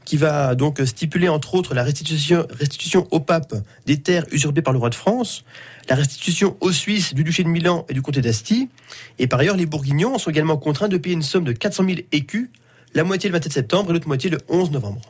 qui 0.05 0.17
va 0.17 0.55
donc 0.55 0.79
stipuler 0.85 1.27
entre 1.27 1.55
autres 1.55 1.73
la 1.73 1.83
restitution, 1.83 2.45
restitution 2.51 3.07
au 3.11 3.19
pape 3.19 3.55
des 3.85 3.97
terres 3.97 4.25
usurpées 4.31 4.61
par 4.61 4.71
le 4.71 4.79
roi 4.79 4.89
de 4.89 4.95
France, 4.95 5.43
la 5.89 5.95
restitution 5.95 6.55
aux 6.61 6.71
Suisses 6.71 7.13
du 7.13 7.23
duché 7.23 7.43
de 7.43 7.49
Milan 7.49 7.85
et 7.89 7.93
du 7.93 8.01
comté 8.01 8.21
d'Asti. 8.21 8.69
Et 9.19 9.27
par 9.27 9.39
ailleurs, 9.39 9.57
les 9.57 9.65
Bourguignons 9.65 10.17
sont 10.17 10.29
également 10.29 10.57
contraints 10.57 10.87
de 10.87 10.97
payer 10.97 11.15
une 11.15 11.23
somme 11.23 11.43
de 11.43 11.51
400 11.51 11.85
000 11.85 11.99
écus, 12.11 12.49
la 12.93 13.03
moitié 13.03 13.29
le 13.29 13.33
27 13.33 13.51
septembre 13.51 13.89
et 13.89 13.93
l'autre 13.93 14.07
moitié 14.07 14.29
le 14.29 14.37
11 14.47 14.71
novembre. 14.71 15.01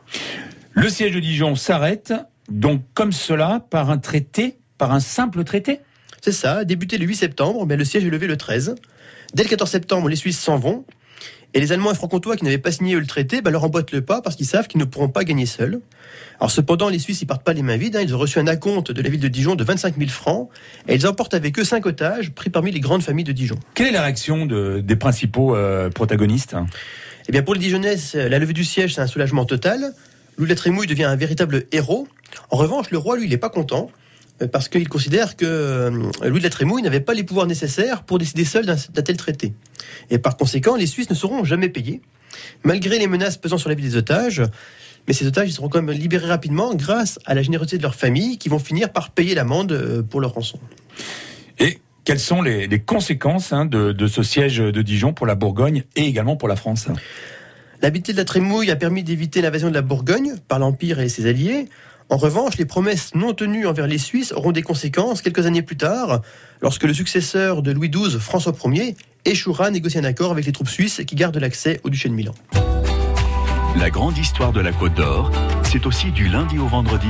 Le 0.72 0.90
siège 0.90 1.14
de 1.14 1.20
Dijon 1.20 1.56
s'arrête, 1.56 2.14
donc 2.50 2.82
comme 2.94 3.12
cela, 3.12 3.66
par 3.70 3.90
un 3.90 3.98
traité, 3.98 4.58
par 4.78 4.92
un 4.92 5.00
simple 5.00 5.44
traité? 5.44 5.80
C'est 6.22 6.32
ça, 6.32 6.66
débuté 6.66 6.98
le 6.98 7.06
8 7.06 7.16
septembre, 7.16 7.66
mais 7.66 7.78
le 7.78 7.86
siège 7.86 8.04
est 8.04 8.10
levé 8.10 8.28
le 8.28 8.38
13. 8.38 8.76
Dès 9.34 9.44
le 9.44 9.50
14 9.50 9.70
septembre, 9.70 10.10
les 10.10 10.16
Suisses 10.16 10.40
s'en 10.40 10.58
vont. 10.58 10.86
Et 11.56 11.60
les 11.62 11.72
Allemands 11.72 11.92
et 11.92 11.96
Franc-Comtois 11.96 12.36
qui 12.36 12.44
n'avaient 12.44 12.58
pas 12.58 12.72
signé 12.74 12.96
le 12.96 13.06
traité, 13.06 13.42
bah, 13.42 13.50
leur 13.50 13.64
emboîtent 13.64 13.94
le 13.94 14.02
pas 14.02 14.22
parce 14.22 14.36
qu'ils 14.36 14.46
savent 14.46 14.68
qu'ils 14.68 14.80
ne 14.80 14.86
pourront 14.86 15.08
pas 15.08 15.24
gagner 15.24 15.46
seuls. 15.46 15.80
Alors 16.40 16.52
cependant, 16.52 16.90
les 16.90 17.00
Suisses, 17.00 17.22
ils 17.22 17.26
partent 17.26 17.46
pas 17.46 17.54
les 17.54 17.62
mains 17.62 17.78
vides. 17.78 17.96
hein. 17.96 18.02
Ils 18.02 18.14
ont 18.14 18.18
reçu 18.18 18.40
un 18.40 18.48
acompte 18.48 18.92
de 18.92 19.02
la 19.02 19.08
ville 19.10 19.22
de 19.22 19.30
Dijon 19.30 19.56
de 19.56 19.64
25 19.64 19.98
000 19.98 20.10
francs. 20.10 20.50
Et 20.90 20.96
ils 20.96 21.08
emportent 21.08 21.34
avec 21.34 21.58
eux 21.58 21.64
cinq 21.64 21.86
otages 21.86 22.32
pris 22.32 22.50
parmi 22.50 22.72
les 22.72 22.82
grandes 22.82 23.04
familles 23.04 23.24
de 23.24 23.32
Dijon. 23.32 23.56
Quelle 23.74 23.88
est 23.88 23.92
la 23.92 24.02
réaction 24.02 24.46
de- 24.46 24.82
des 24.86 24.96
principaux 24.98 25.56
euh, 25.56 25.90
protagonistes? 25.90 26.56
Eh 27.30 27.32
bien, 27.32 27.42
pour 27.42 27.54
les 27.54 27.62
Dijonnais, 27.62 27.96
c'est- 27.96 28.28
la 28.28 28.38
levée 28.38 28.54
du 28.54 28.66
siège, 28.66 28.94
c'est 28.96 29.02
un 29.02 29.08
soulagement 29.08 29.46
total. 29.46 29.94
Louis 30.38 30.54
Trémouille 30.56 30.88
devient 30.88 31.06
un 31.06 31.16
véritable 31.16 31.64
héros. 31.72 32.06
En 32.52 32.58
revanche, 32.58 32.92
le 32.92 32.98
roi, 32.98 33.16
lui, 33.16 33.26
il 33.28 33.30
n'est 33.30 33.38
pas 33.38 33.50
content. 33.50 33.90
Parce 34.52 34.68
qu'il 34.68 34.90
considère 34.90 35.38
que 35.38 35.46
euh, 35.46 35.90
Louis 36.24 36.40
de 36.40 36.44
la 36.44 36.50
Trémouille 36.50 36.82
n'avait 36.82 37.00
pas 37.00 37.14
les 37.14 37.24
pouvoirs 37.24 37.48
nécessaires 37.48 38.04
pour 38.04 38.18
décider 38.18 38.44
seul 38.44 38.66
d'un 38.66 38.76
tel 38.76 39.16
traité. 39.16 39.54
Et 40.10 40.18
par 40.18 40.36
conséquent, 40.36 40.76
les 40.76 40.88
Suisses 40.88 41.10
ne 41.10 41.16
seront 41.16 41.46
jamais 41.46 41.70
payés, 41.70 42.02
malgré 42.64 43.00
les 43.00 43.08
menaces 43.08 43.38
pesant 43.38 43.58
sur 43.58 43.70
la 43.70 43.76
vie 43.76 43.84
des 43.84 43.96
otages. 43.96 44.44
Mais 45.08 45.14
ces 45.14 45.26
otages 45.26 45.48
ils 45.48 45.54
seront 45.54 45.70
quand 45.70 45.82
même 45.82 45.96
libérés 45.96 46.28
rapidement 46.28 46.76
grâce 46.76 47.18
à 47.26 47.34
la 47.34 47.44
générosité 47.44 47.78
de 47.78 47.84
leur 47.84 47.96
famille 47.96 48.38
qui 48.38 48.50
vont 48.50 48.60
finir 48.60 48.92
par 48.92 49.12
payer 49.12 49.36
l'amende 49.36 49.72
euh, 49.72 50.02
pour 50.04 50.20
leur 50.20 50.34
rançon. 50.34 50.60
Et 51.60 51.80
quelles 52.04 52.20
sont 52.20 52.42
les, 52.42 52.68
les 52.68 52.80
conséquences 52.82 53.54
hein, 53.54 53.66
de, 53.66 53.94
de 53.94 54.08
ce 54.08 54.22
siège 54.22 54.58
de 54.58 54.82
Dijon 54.82 55.14
pour 55.14 55.28
la 55.28 55.36
Bourgogne 55.36 55.84
et 55.96 56.06
également 56.08 56.36
pour 56.36 56.50
la 56.50 56.58
France? 56.58 56.88
L'habitude 57.82 58.16
de 58.16 58.22
la 58.22 58.26
Trémouille 58.26 58.72
a 58.72 58.76
permis 58.76 59.04
d'éviter 59.04 59.42
l'invasion 59.42 59.70
de 59.70 59.74
la 59.74 59.82
Bourgogne 59.82 60.36
par 60.48 60.60
l'Empire 60.60 61.00
et 61.00 61.08
ses 61.08 61.28
alliés. 61.28 61.70
En 62.10 62.18
revanche, 62.18 62.58
les 62.58 62.66
promesses 62.66 63.16
non 63.16 63.34
tenues 63.34 63.66
envers 63.66 63.88
les 63.88 63.98
Suisses 63.98 64.32
auront 64.32 64.52
des 64.52 64.62
conséquences 64.62 65.22
quelques 65.22 65.46
années 65.48 65.64
plus 65.64 65.78
tard, 65.78 66.22
lorsque 66.62 66.84
le 66.84 66.94
successeur 66.94 67.64
de 67.64 67.72
Louis 67.72 67.90
XII, 67.90 68.20
François 68.20 68.54
Ier, 68.66 68.96
échouera 69.26 69.66
à 69.66 69.72
négocier 69.72 70.00
un 70.00 70.04
accord 70.04 70.32
avec 70.32 70.46
les 70.46 70.52
troupes 70.52 70.70
suisses 70.70 71.02
qui 71.08 71.16
gardent 71.16 71.38
l'accès 71.38 71.82
au 71.84 71.90
duché 71.90 72.10
de 72.10 72.14
Milan. 72.14 72.34
La 73.78 73.90
grande 73.90 74.18
histoire 74.18 74.54
de 74.54 74.62
la 74.62 74.72
Côte 74.72 74.94
d'Or, 74.94 75.32
c'est 75.64 75.86
aussi 75.86 76.12
du 76.12 76.28
lundi 76.28 76.60
au 76.60 76.68
vendredi 76.68 77.10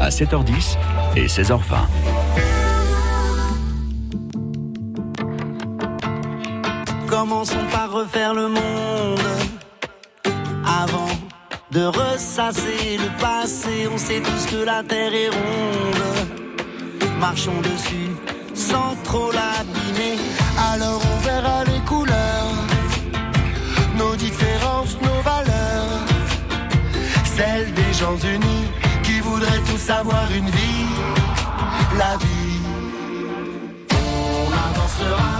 à 0.00 0.10
7h10 0.10 0.76
et 1.16 1.26
16h20. 1.26 1.60
Commençons 7.08 7.66
par 7.72 7.92
refaire 7.92 8.32
le 8.32 8.48
monde. 8.48 9.20
Avant 10.64 11.08
de 11.70 11.84
ressasser 11.84 12.96
le 12.98 13.20
passé, 13.20 13.88
on 13.92 13.98
sait 13.98 14.20
tous 14.20 14.46
que 14.46 14.64
la 14.64 14.82
terre 14.82 15.12
est 15.12 15.28
ronde. 15.28 16.38
Marchons 17.18 17.60
dessus 17.62 18.10
sans 18.54 18.94
trop 19.04 19.30
l'abîmer. 19.32 20.18
Alors 20.72 21.00
on 21.12 21.18
verra 21.20 21.64
les 21.64 21.80
couleurs, 21.80 22.52
nos 23.96 24.14
différences, 24.16 24.96
nos 25.02 25.20
valeurs. 25.22 26.04
Celles 27.24 27.72
des 27.74 27.92
gens 27.92 28.16
unis 28.16 28.66
qui 29.02 29.20
voudraient 29.20 29.62
tous 29.68 29.90
avoir 29.90 30.26
une 30.32 30.48
vie, 30.48 30.86
la 31.98 32.16
vie. 32.16 32.60
On 33.90 34.48
avancera 34.68 35.32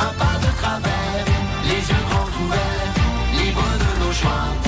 un 0.00 0.12
pas 0.18 0.38
de 0.46 0.50
travers, 0.60 1.24
les 1.64 1.82
yeux 1.90 2.04
grands 2.10 2.44
ouverts, 2.44 2.94
libres 3.38 3.74
de 3.82 4.04
nos 4.04 4.12
choix. 4.12 4.63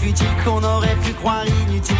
Futiles 0.00 0.26
qu'on 0.44 0.62
aurait 0.62 0.96
pu 1.04 1.12
croire 1.12 1.44
inutiles, 1.46 1.96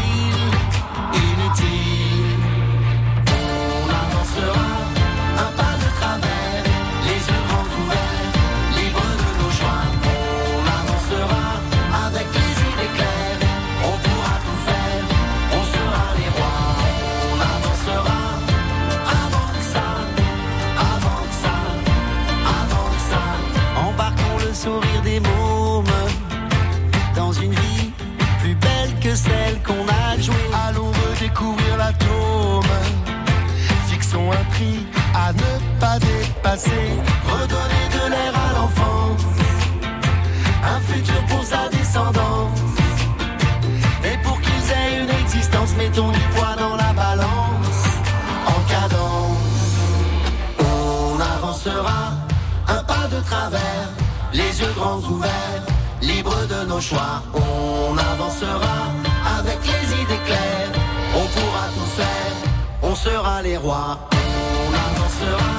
les 54.40 54.60
yeux 54.60 54.74
grands 54.76 55.02
ouverts, 55.14 55.64
libres 56.02 56.46
de 56.54 56.60
nos 56.70 56.80
choix. 56.80 57.22
On 57.34 57.96
avancera 58.12 58.78
avec 59.38 59.58
les 59.70 59.84
idées 60.02 60.22
claires, 60.28 60.72
on 61.20 61.26
pourra 61.34 61.64
tout 61.76 61.90
faire, 62.00 62.34
on 62.82 62.94
sera 62.94 63.42
les 63.42 63.56
rois. 63.56 63.98
On 64.62 64.70
avancera, 64.88 65.49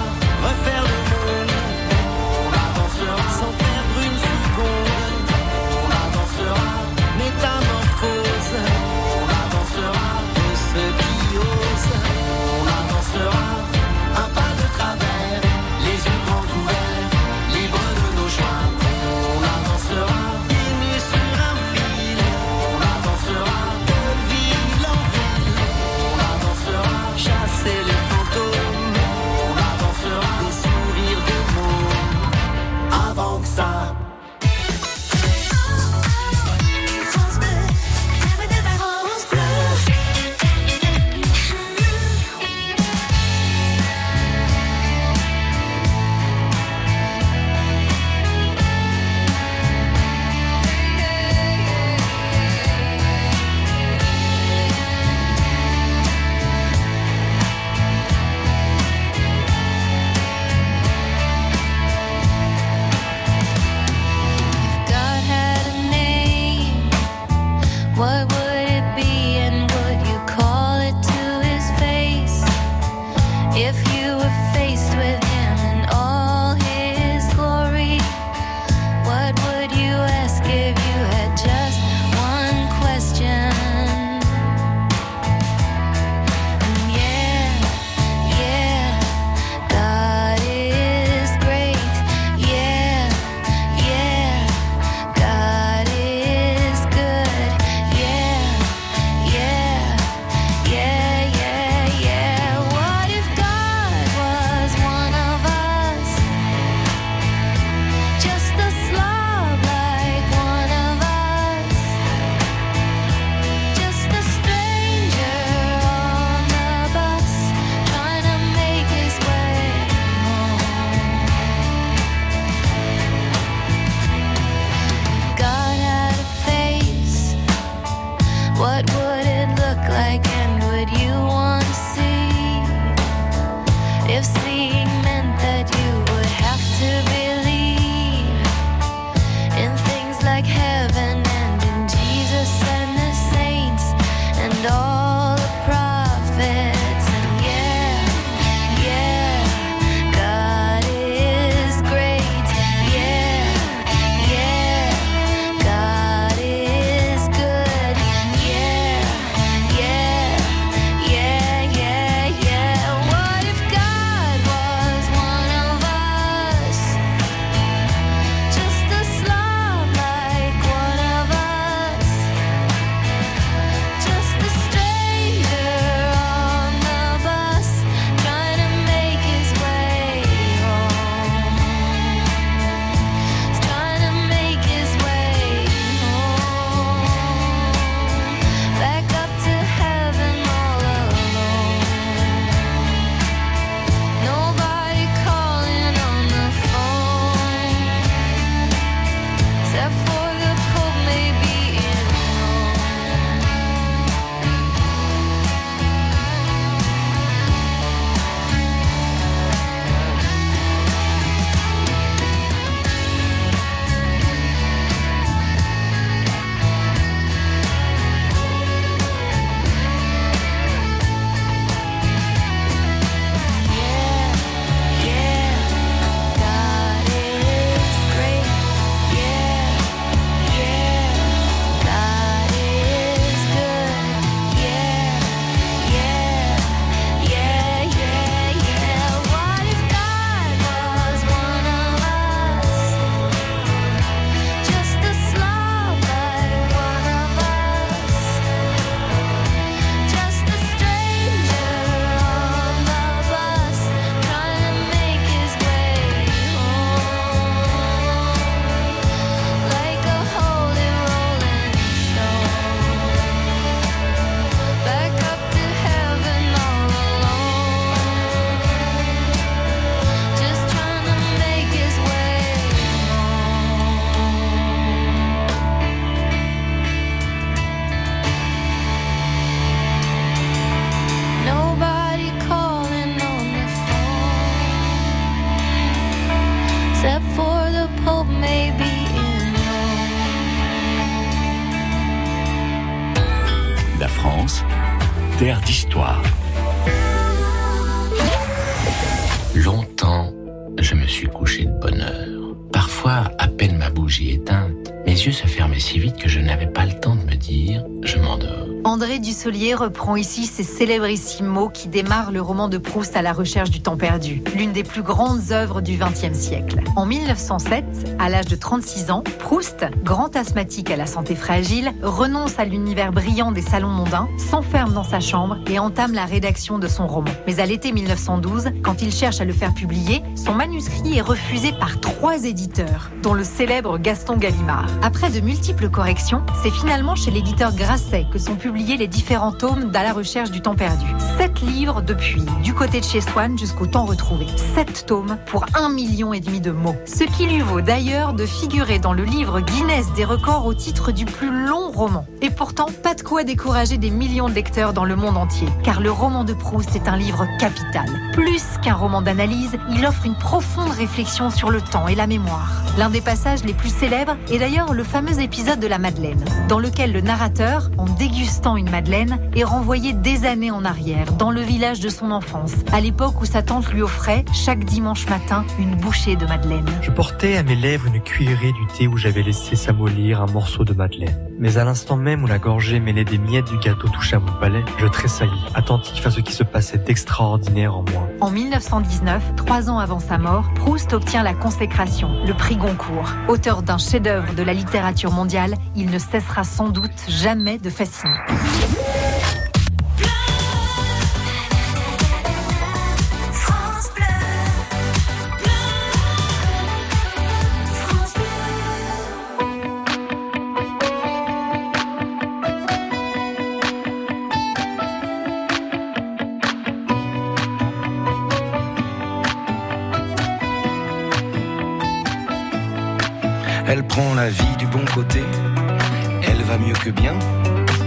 Reprend 309.52 310.16
ici 310.16 310.46
ces 310.46 310.64
célébrissimes 310.64 311.46
mots 311.46 311.68
qui 311.68 311.90
démarrent 311.90 312.32
le 312.32 312.42
roman 312.42 312.70
de 312.70 312.78
Proust 312.78 313.18
à 313.18 313.22
la 313.22 313.34
recherche 313.34 313.70
du 313.70 313.82
temps 313.82 313.98
perdu, 313.98 314.42
l'une 314.56 314.72
des 314.72 314.84
plus 314.84 315.02
grandes 315.02 315.52
œuvres 315.52 315.82
du 315.82 315.98
XXe 315.98 316.38
siècle. 316.38 316.80
En 316.96 317.06
1907, 317.06 318.11
à 318.22 318.30
l'âge 318.30 318.46
de 318.46 318.56
36 318.56 319.10
ans, 319.10 319.24
Proust, 319.40 319.84
grand 320.04 320.36
asthmatique 320.36 320.92
à 320.92 320.96
la 320.96 321.08
santé 321.08 321.34
fragile, 321.34 321.92
renonce 322.04 322.60
à 322.60 322.66
l'univers 322.66 323.12
brillant 323.12 323.52
des 323.52 323.64
salons 323.64 323.90
mondains, 323.90 324.30
s'enferme 324.38 324.94
dans 324.94 325.04
sa 325.04 325.20
chambre 325.20 325.58
et 325.68 325.80
entame 325.80 326.14
la 326.14 326.26
rédaction 326.26 326.78
de 326.78 326.88
son 326.88 327.08
roman. 327.08 327.32
Mais 327.48 327.60
à 327.60 327.66
l'été 327.66 327.92
1912, 327.92 328.70
quand 328.84 329.02
il 329.02 329.12
cherche 329.12 329.42
à 329.42 329.46
le 329.46 329.54
faire 329.54 329.74
publier, 329.74 330.22
son 330.36 330.54
manuscrit 330.54 331.18
est 331.18 331.22
refusé 331.22 331.72
par 331.72 332.00
trois 332.00 332.46
éditeurs, 332.46 333.10
dont 333.24 333.34
le 333.34 333.44
célèbre 333.44 333.98
Gaston 333.98 334.38
Gallimard. 334.38 334.86
Après 335.02 335.32
de 335.32 335.40
multiples 335.40 335.90
corrections, 335.90 336.44
c'est 336.62 336.72
finalement 336.72 337.16
chez 337.16 337.32
l'éditeur 337.32 337.74
Grasset 337.74 338.28
que 338.32 338.38
sont 338.38 338.56
publiés 338.56 338.98
les 338.98 339.08
différents 339.08 339.52
tomes 339.52 339.90
d'À 339.90 340.04
la 340.04 340.14
recherche 340.14 340.52
du 340.52 340.62
temps 340.62 340.76
perdu. 340.76 341.08
Sept 341.40 341.60
livres 341.62 342.04
depuis, 342.04 342.46
du 342.64 342.76
côté 342.76 343.00
de 343.00 343.06
chez 343.06 343.22
Swann 343.22 343.58
jusqu'au 343.58 343.88
temps 343.88 344.06
retrouvé. 344.06 344.46
Sept 344.76 345.08
tomes 345.08 345.38
pour 345.48 345.66
un 345.74 345.90
million 345.90 346.34
et 346.34 346.40
demi 346.40 346.62
de 346.62 346.70
mots. 346.72 346.96
Ce 347.06 347.24
qui 347.24 347.48
lui 347.48 347.62
vaut 347.62 347.82
d'ailleurs 347.82 348.11
de 348.12 348.46
figurer 348.46 349.00
dans 349.00 349.14
le 349.14 349.24
livre 349.24 349.62
Guinness 349.62 350.12
des 350.14 350.26
records 350.26 350.66
au 350.66 350.74
titre 350.74 351.14
du 351.14 351.24
plus 351.24 351.50
long 351.50 351.92
roman. 351.92 352.26
Et 352.42 352.50
pourtant, 352.50 352.88
pas 353.04 353.16
de 353.16 353.22
quoi 353.22 353.46
décourager 353.46 353.98
des 353.98 354.10
millions 354.10 354.50
de 354.50 354.54
lecteurs 354.54 354.92
dans 354.92 355.06
le 355.06 355.16
monde 355.16 355.38
entier. 355.38 355.70
Car 355.82 356.02
le 356.02 356.12
roman 356.12 356.44
de 356.44 356.54
Proust 356.54 356.94
est 356.94 357.08
un 357.08 357.16
livre 357.16 357.48
capital. 357.58 358.10
Plus 358.34 358.64
qu'un 358.84 358.96
roman 358.96 359.22
d'analyse, 359.22 359.78
il 359.92 360.06
offre 360.06 360.26
une 360.26 360.36
profonde 360.36 360.92
réflexion 360.92 361.50
sur 361.50 361.70
le 361.70 361.80
temps 361.82 362.10
et 362.10 362.16
la 362.16 362.28
mémoire. 362.28 362.82
L'un 362.98 363.10
des 363.10 363.22
passages 363.22 363.64
les 363.64 363.74
plus 363.74 363.94
célèbres 363.94 364.36
est 364.52 364.60
d'ailleurs 364.60 364.94
le 364.94 365.04
fameux 365.06 365.40
épisode 365.40 365.80
de 365.80 365.88
la 365.88 365.98
Madeleine, 365.98 366.44
dans 366.68 366.80
lequel 366.80 367.14
le 367.14 367.22
narrateur, 367.22 367.90
en 367.98 368.06
dégustant 368.06 368.76
une 368.76 368.90
Madeleine, 368.90 369.40
est 369.56 369.64
renvoyé 369.64 370.12
des 370.12 370.46
années 370.46 370.72
en 370.72 370.84
arrière, 370.84 371.32
dans 371.34 371.52
le 371.52 371.62
village 371.62 372.02
de 372.02 372.10
son 372.10 372.32
enfance, 372.32 372.74
à 372.92 373.00
l'époque 373.00 373.40
où 373.42 373.46
sa 373.46 373.62
tante 373.62 373.88
lui 373.94 374.02
offrait, 374.02 374.44
chaque 374.54 374.84
dimanche 374.84 375.30
matin, 375.30 375.64
une 375.80 375.96
bouchée 375.96 376.36
de 376.36 376.46
Madeleine. 376.46 376.86
Je 377.02 377.12
portais 377.12 377.56
à 377.56 377.64
mes 377.64 377.76
lèvres 377.76 378.01
une 378.06 378.22
cuillerée 378.22 378.72
du 378.72 378.86
thé 378.88 379.08
où 379.08 379.18
j'avais 379.18 379.42
laissé 379.42 379.76
s'amollir 379.76 380.42
un 380.42 380.46
morceau 380.48 380.84
de 380.84 380.94
madeleine. 380.94 381.36
Mais 381.60 381.78
à 381.78 381.84
l'instant 381.84 382.18
même 382.18 382.44
où 382.44 382.48
la 382.48 382.60
gorgée 382.60 383.00
mêlée 383.00 383.24
des 383.24 383.38
miettes 383.38 383.70
du 383.70 383.78
gâteau 383.78 384.08
touchait 384.10 384.36
à 384.36 384.40
mon 384.40 384.52
palais, 384.54 384.84
je 384.98 385.08
tressaillis, 385.08 385.66
attentif 385.74 386.26
à 386.26 386.32
ce 386.32 386.40
qui 386.40 386.54
se 386.54 386.64
passait 386.64 386.98
d'extraordinaire 386.98 387.96
en 387.96 388.04
moi. 388.12 388.28
En 388.40 388.50
1919, 388.50 389.56
trois 389.56 389.90
ans 389.90 390.00
avant 390.00 390.20
sa 390.20 390.38
mort, 390.38 390.72
Proust 390.76 391.14
obtient 391.14 391.44
la 391.44 391.54
consécration, 391.54 392.30
le 392.46 392.54
prix 392.54 392.78
Goncourt. 392.78 393.34
Auteur 393.48 393.84
d'un 393.84 393.98
chef-d'œuvre 393.98 394.54
de 394.56 394.64
la 394.64 394.74
littérature 394.74 395.32
mondiale, 395.32 395.76
il 395.96 396.10
ne 396.10 396.20
cessera 396.20 396.64
sans 396.64 396.90
doute 396.90 397.12
jamais 397.28 397.78
de 397.78 397.90
fasciner. 397.90 398.38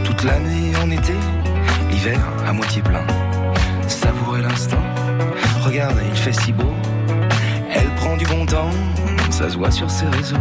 Toute 0.05 0.25
l'année 0.25 0.73
en 0.83 0.91
été, 0.91 1.13
l'hiver 1.91 2.21
à 2.47 2.53
moitié 2.53 2.83
plein. 2.83 3.05
Savourer 3.87 4.43
l'instant, 4.43 4.83
regarde, 5.65 5.97
il 6.11 6.17
fait 6.17 6.33
si 6.33 6.53
beau, 6.53 6.73
elle 7.75 7.89
prend 7.97 8.17
du 8.17 8.27
bon 8.27 8.47
temps, 8.47 8.71
ça 9.31 9.51
se 9.51 9.57
voit 9.57 9.71
sur 9.71 9.91
ses 9.91 10.07
réseaux. 10.07 10.37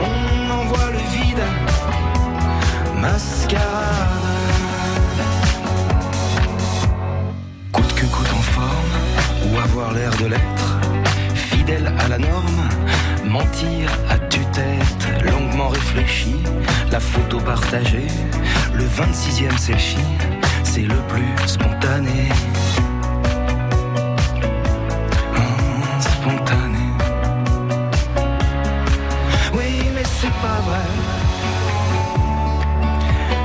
On 0.00 0.50
en 0.50 0.64
voit 0.64 0.90
le 0.90 0.98
vide. 1.14 1.44
Mascarade. 3.00 3.60
Coûte 7.72 7.94
que 7.94 8.06
coûte 8.06 8.32
en 8.32 8.42
forme, 8.42 8.94
ou 9.46 9.58
avoir 9.58 9.92
l'air 9.92 10.10
de 10.16 10.26
l'être. 10.26 10.80
Fidèle 11.34 11.92
à 11.98 12.08
la 12.08 12.18
norme, 12.18 12.68
mentir 13.24 13.90
à 14.08 14.18
tue-tête, 14.18 15.24
longuement 15.30 15.68
réfléchi, 15.68 16.36
la 16.90 17.00
photo 17.00 17.38
partagée, 17.40 18.08
le 18.74 18.84
26e 18.84 19.58
selfie, 19.58 19.98
c'est 20.62 20.82
le 20.82 21.00
plus 21.08 21.48
spontané. 21.48 22.28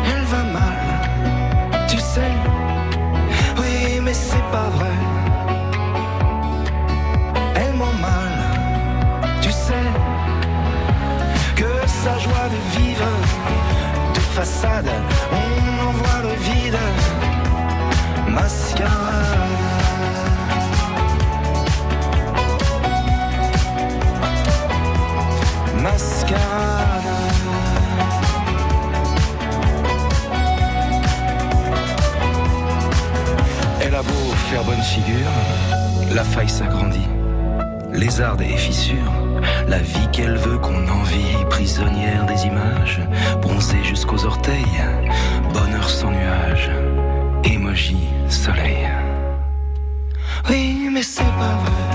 Elle 0.05 0.25
va 0.25 0.43
mal, 0.43 1.87
tu 1.87 1.97
sais. 1.97 2.33
Oui, 3.57 3.99
mais 4.01 4.13
c'est 4.13 4.43
pas 4.51 4.69
vrai. 4.77 4.95
Elle 7.55 7.73
ment 7.75 7.97
mal, 8.01 8.35
tu 9.41 9.51
sais. 9.51 9.87
Que 11.55 11.71
sa 11.87 12.17
joie 12.17 12.49
de 12.55 12.59
vivre, 12.77 13.11
de 14.13 14.19
façade, 14.19 14.91
on 15.31 15.87
en 15.87 15.91
voit 15.91 16.21
le 16.23 16.35
vide. 16.47 16.79
Mascarade. 18.27 19.37
Mascarade. 25.81 26.78
Faire 34.03 34.63
bonne 34.63 34.81
figure, 34.81 35.31
la 36.13 36.23
faille 36.23 36.49
s'agrandit. 36.49 37.07
Lézarde 37.91 38.41
et 38.41 38.55
fissure, 38.55 39.11
la 39.67 39.79
vie 39.79 40.07
qu'elle 40.11 40.37
veut 40.37 40.57
qu'on 40.57 40.87
envie, 40.87 41.45
prisonnière 41.49 42.25
des 42.25 42.45
images, 42.45 43.01
bronzée 43.41 43.83
jusqu'aux 43.83 44.25
orteils, 44.25 44.63
bonheur 45.53 45.89
sans 45.89 46.11
nuage, 46.11 46.69
émoji, 47.43 47.97
soleil. 48.29 48.87
Oui, 50.49 50.89
mais 50.91 51.03
c'est 51.03 51.23
pas 51.23 51.57
vrai. 51.63 51.88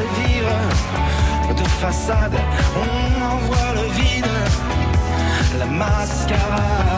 De 0.00 0.06
vivre, 0.20 0.56
de 1.56 1.68
façade, 1.80 2.38
on 2.76 3.22
en 3.30 3.36
voit 3.46 3.72
le 3.74 3.86
vide, 3.92 4.34
la 5.58 5.66
mascarade. 5.66 6.90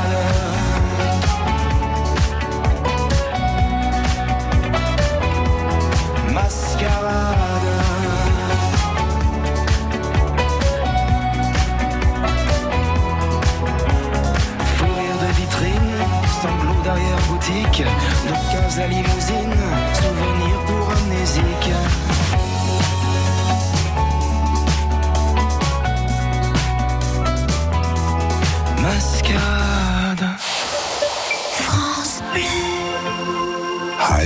Fou 14.76 14.86
rire 14.98 15.18
de 15.20 15.32
vitrine, 15.40 15.94
sanglots 16.42 16.82
d'arrière-boutique, 16.84 17.84
de 18.28 18.34
case 18.52 18.78
à 18.80 18.86
limousine, 18.86 19.56
souvenirs 19.94 20.60
pour 20.66 20.90
amnésique. 20.90 22.11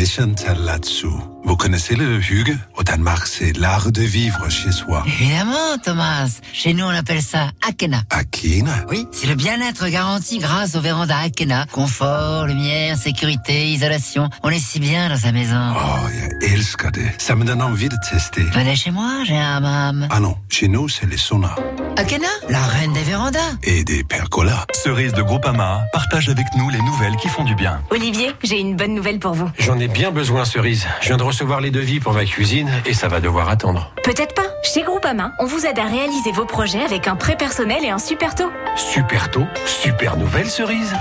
Et 0.06 0.08
Chantal 0.08 0.58
là-dessous. 0.64 1.20
Vous 1.42 1.56
connaissez 1.56 1.96
le 1.96 2.20
Hugue 2.30 2.56
Au 2.76 2.82
Danemark, 2.82 3.26
c'est 3.26 3.56
l'art 3.56 3.90
de 3.90 4.02
vivre 4.02 4.50
chez 4.50 4.70
soi. 4.70 5.02
Évidemment, 5.06 5.78
Thomas. 5.82 6.28
Chez 6.52 6.74
nous, 6.74 6.84
on 6.84 6.90
appelle 6.90 7.22
ça 7.22 7.50
Akena. 7.66 8.02
Akena? 8.10 8.84
Oui, 8.90 9.06
c'est 9.12 9.26
le 9.26 9.34
bien-être 9.34 9.88
garanti 9.88 10.38
grâce 10.38 10.74
au 10.74 10.80
véranda 10.80 11.16
Akena. 11.18 11.64
Confort, 11.72 12.46
lumière, 12.46 12.98
sécurité, 12.98 13.68
isolation. 13.70 14.28
On 14.42 14.50
est 14.50 14.58
si 14.58 14.78
bien 14.78 15.08
dans 15.08 15.16
sa 15.16 15.32
maison. 15.32 15.74
Oh, 15.74 16.08
jag 16.10 16.50
älskar 16.52 16.92
det. 16.92 17.14
Ça 17.18 17.34
me 17.34 17.44
donne 17.44 17.62
envie 17.62 17.88
de 17.88 17.96
tester. 18.10 18.42
Venez 18.52 18.76
chez 18.76 18.90
moi, 18.90 19.22
j'ai 19.24 19.36
un 19.38 19.56
hammam. 19.56 20.06
Ah 20.10 20.20
non, 20.20 20.36
chez 20.50 20.68
nous, 20.68 20.88
c'est 20.88 21.06
les 21.06 21.16
saunas. 21.16 21.56
Akena, 21.96 22.28
la 22.50 22.62
reine 22.66 22.92
des 22.92 23.02
vérandas. 23.02 23.38
Et 23.62 23.84
des 23.84 24.04
percolas. 24.04 24.66
Cerise 24.74 25.14
de 25.14 25.22
Groupama 25.22 25.80
partage 25.94 26.28
avec 26.28 26.46
nous 26.56 26.68
les 26.68 26.82
nouvelles 26.82 27.16
qui 27.16 27.28
font 27.28 27.44
du 27.44 27.54
bien. 27.54 27.80
Olivier, 27.90 28.32
j'ai 28.44 28.60
une 28.60 28.76
bonne 28.76 28.94
nouvelle 28.94 29.18
pour 29.18 29.32
vous. 29.32 29.50
J'en 29.58 29.78
ai 29.78 29.88
bien 29.88 30.10
besoin, 30.10 30.44
Cerise. 30.44 30.86
Je 31.00 31.06
viens 31.08 31.16
de 31.16 31.22
recevoir 31.22 31.62
les 31.62 31.70
devis 31.70 32.00
pour 32.00 32.12
ma 32.12 32.26
cuisine 32.26 32.65
et 32.84 32.94
ça 32.94 33.08
va 33.08 33.20
devoir 33.20 33.48
attendre. 33.48 33.90
Peut-être 34.02 34.34
pas. 34.34 34.46
Chez 34.62 34.82
Groupama, 34.82 35.32
on 35.38 35.46
vous 35.46 35.66
aide 35.66 35.78
à 35.78 35.84
réaliser 35.84 36.32
vos 36.32 36.44
projets 36.44 36.82
avec 36.82 37.08
un 37.08 37.16
prêt 37.16 37.36
personnel 37.36 37.84
et 37.84 37.90
un 37.90 37.98
super 37.98 38.34
taux. 38.34 38.50
Super 38.76 39.30
tôt, 39.30 39.46
super 39.66 40.16
nouvelle, 40.16 40.48
Cerise. 40.48 40.94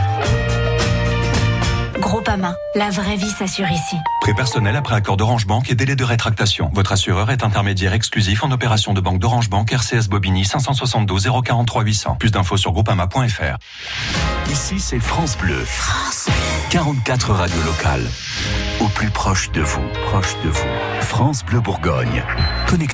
Groupama, 2.06 2.56
la 2.76 2.92
vraie 2.92 3.16
vie 3.16 3.32
s'assure 3.32 3.66
ici. 3.72 3.96
Prêt 4.22 4.36
personnel 4.36 4.76
après 4.76 4.94
accord 4.94 5.18
d'Orange 5.18 5.48
Bank 5.48 5.72
et 5.72 5.76
délai 5.76 5.96
de 5.96 6.04
rétractation. 6.04 6.70
Votre 6.72 6.92
assureur 6.92 7.32
est 7.32 7.44
intermédiaire 7.44 7.94
exclusif 7.94 8.44
en 8.44 8.52
opération 8.52 8.94
de 8.94 9.02
banque 9.02 9.18
d'Orange 9.18 9.50
Bank 9.50 9.72
RCS 9.72 10.08
Bobigny 10.08 10.46
572 10.46 11.28
043 11.44 11.82
800. 11.82 12.18
Plus 12.20 12.30
d'infos 12.30 12.58
sur 12.58 12.74
groupama.fr. 12.74 13.58
Ici, 14.52 14.80
c'est 14.80 15.00
France 15.00 15.36
Bleu. 15.36 15.60
France 15.66 16.30
44 16.70 17.32
radios 17.32 17.64
locales. 17.64 18.06
Au 18.82 18.88
plus 18.90 19.10
proche 19.10 19.52
de 19.52 19.62
vous, 19.62 19.82
proche 20.06 20.36
de 20.44 20.50
vous. 20.50 21.02
France 21.02 21.44
Bleu 21.44 21.60
Bourgogne. 21.60 22.24
Connectez 22.68 22.94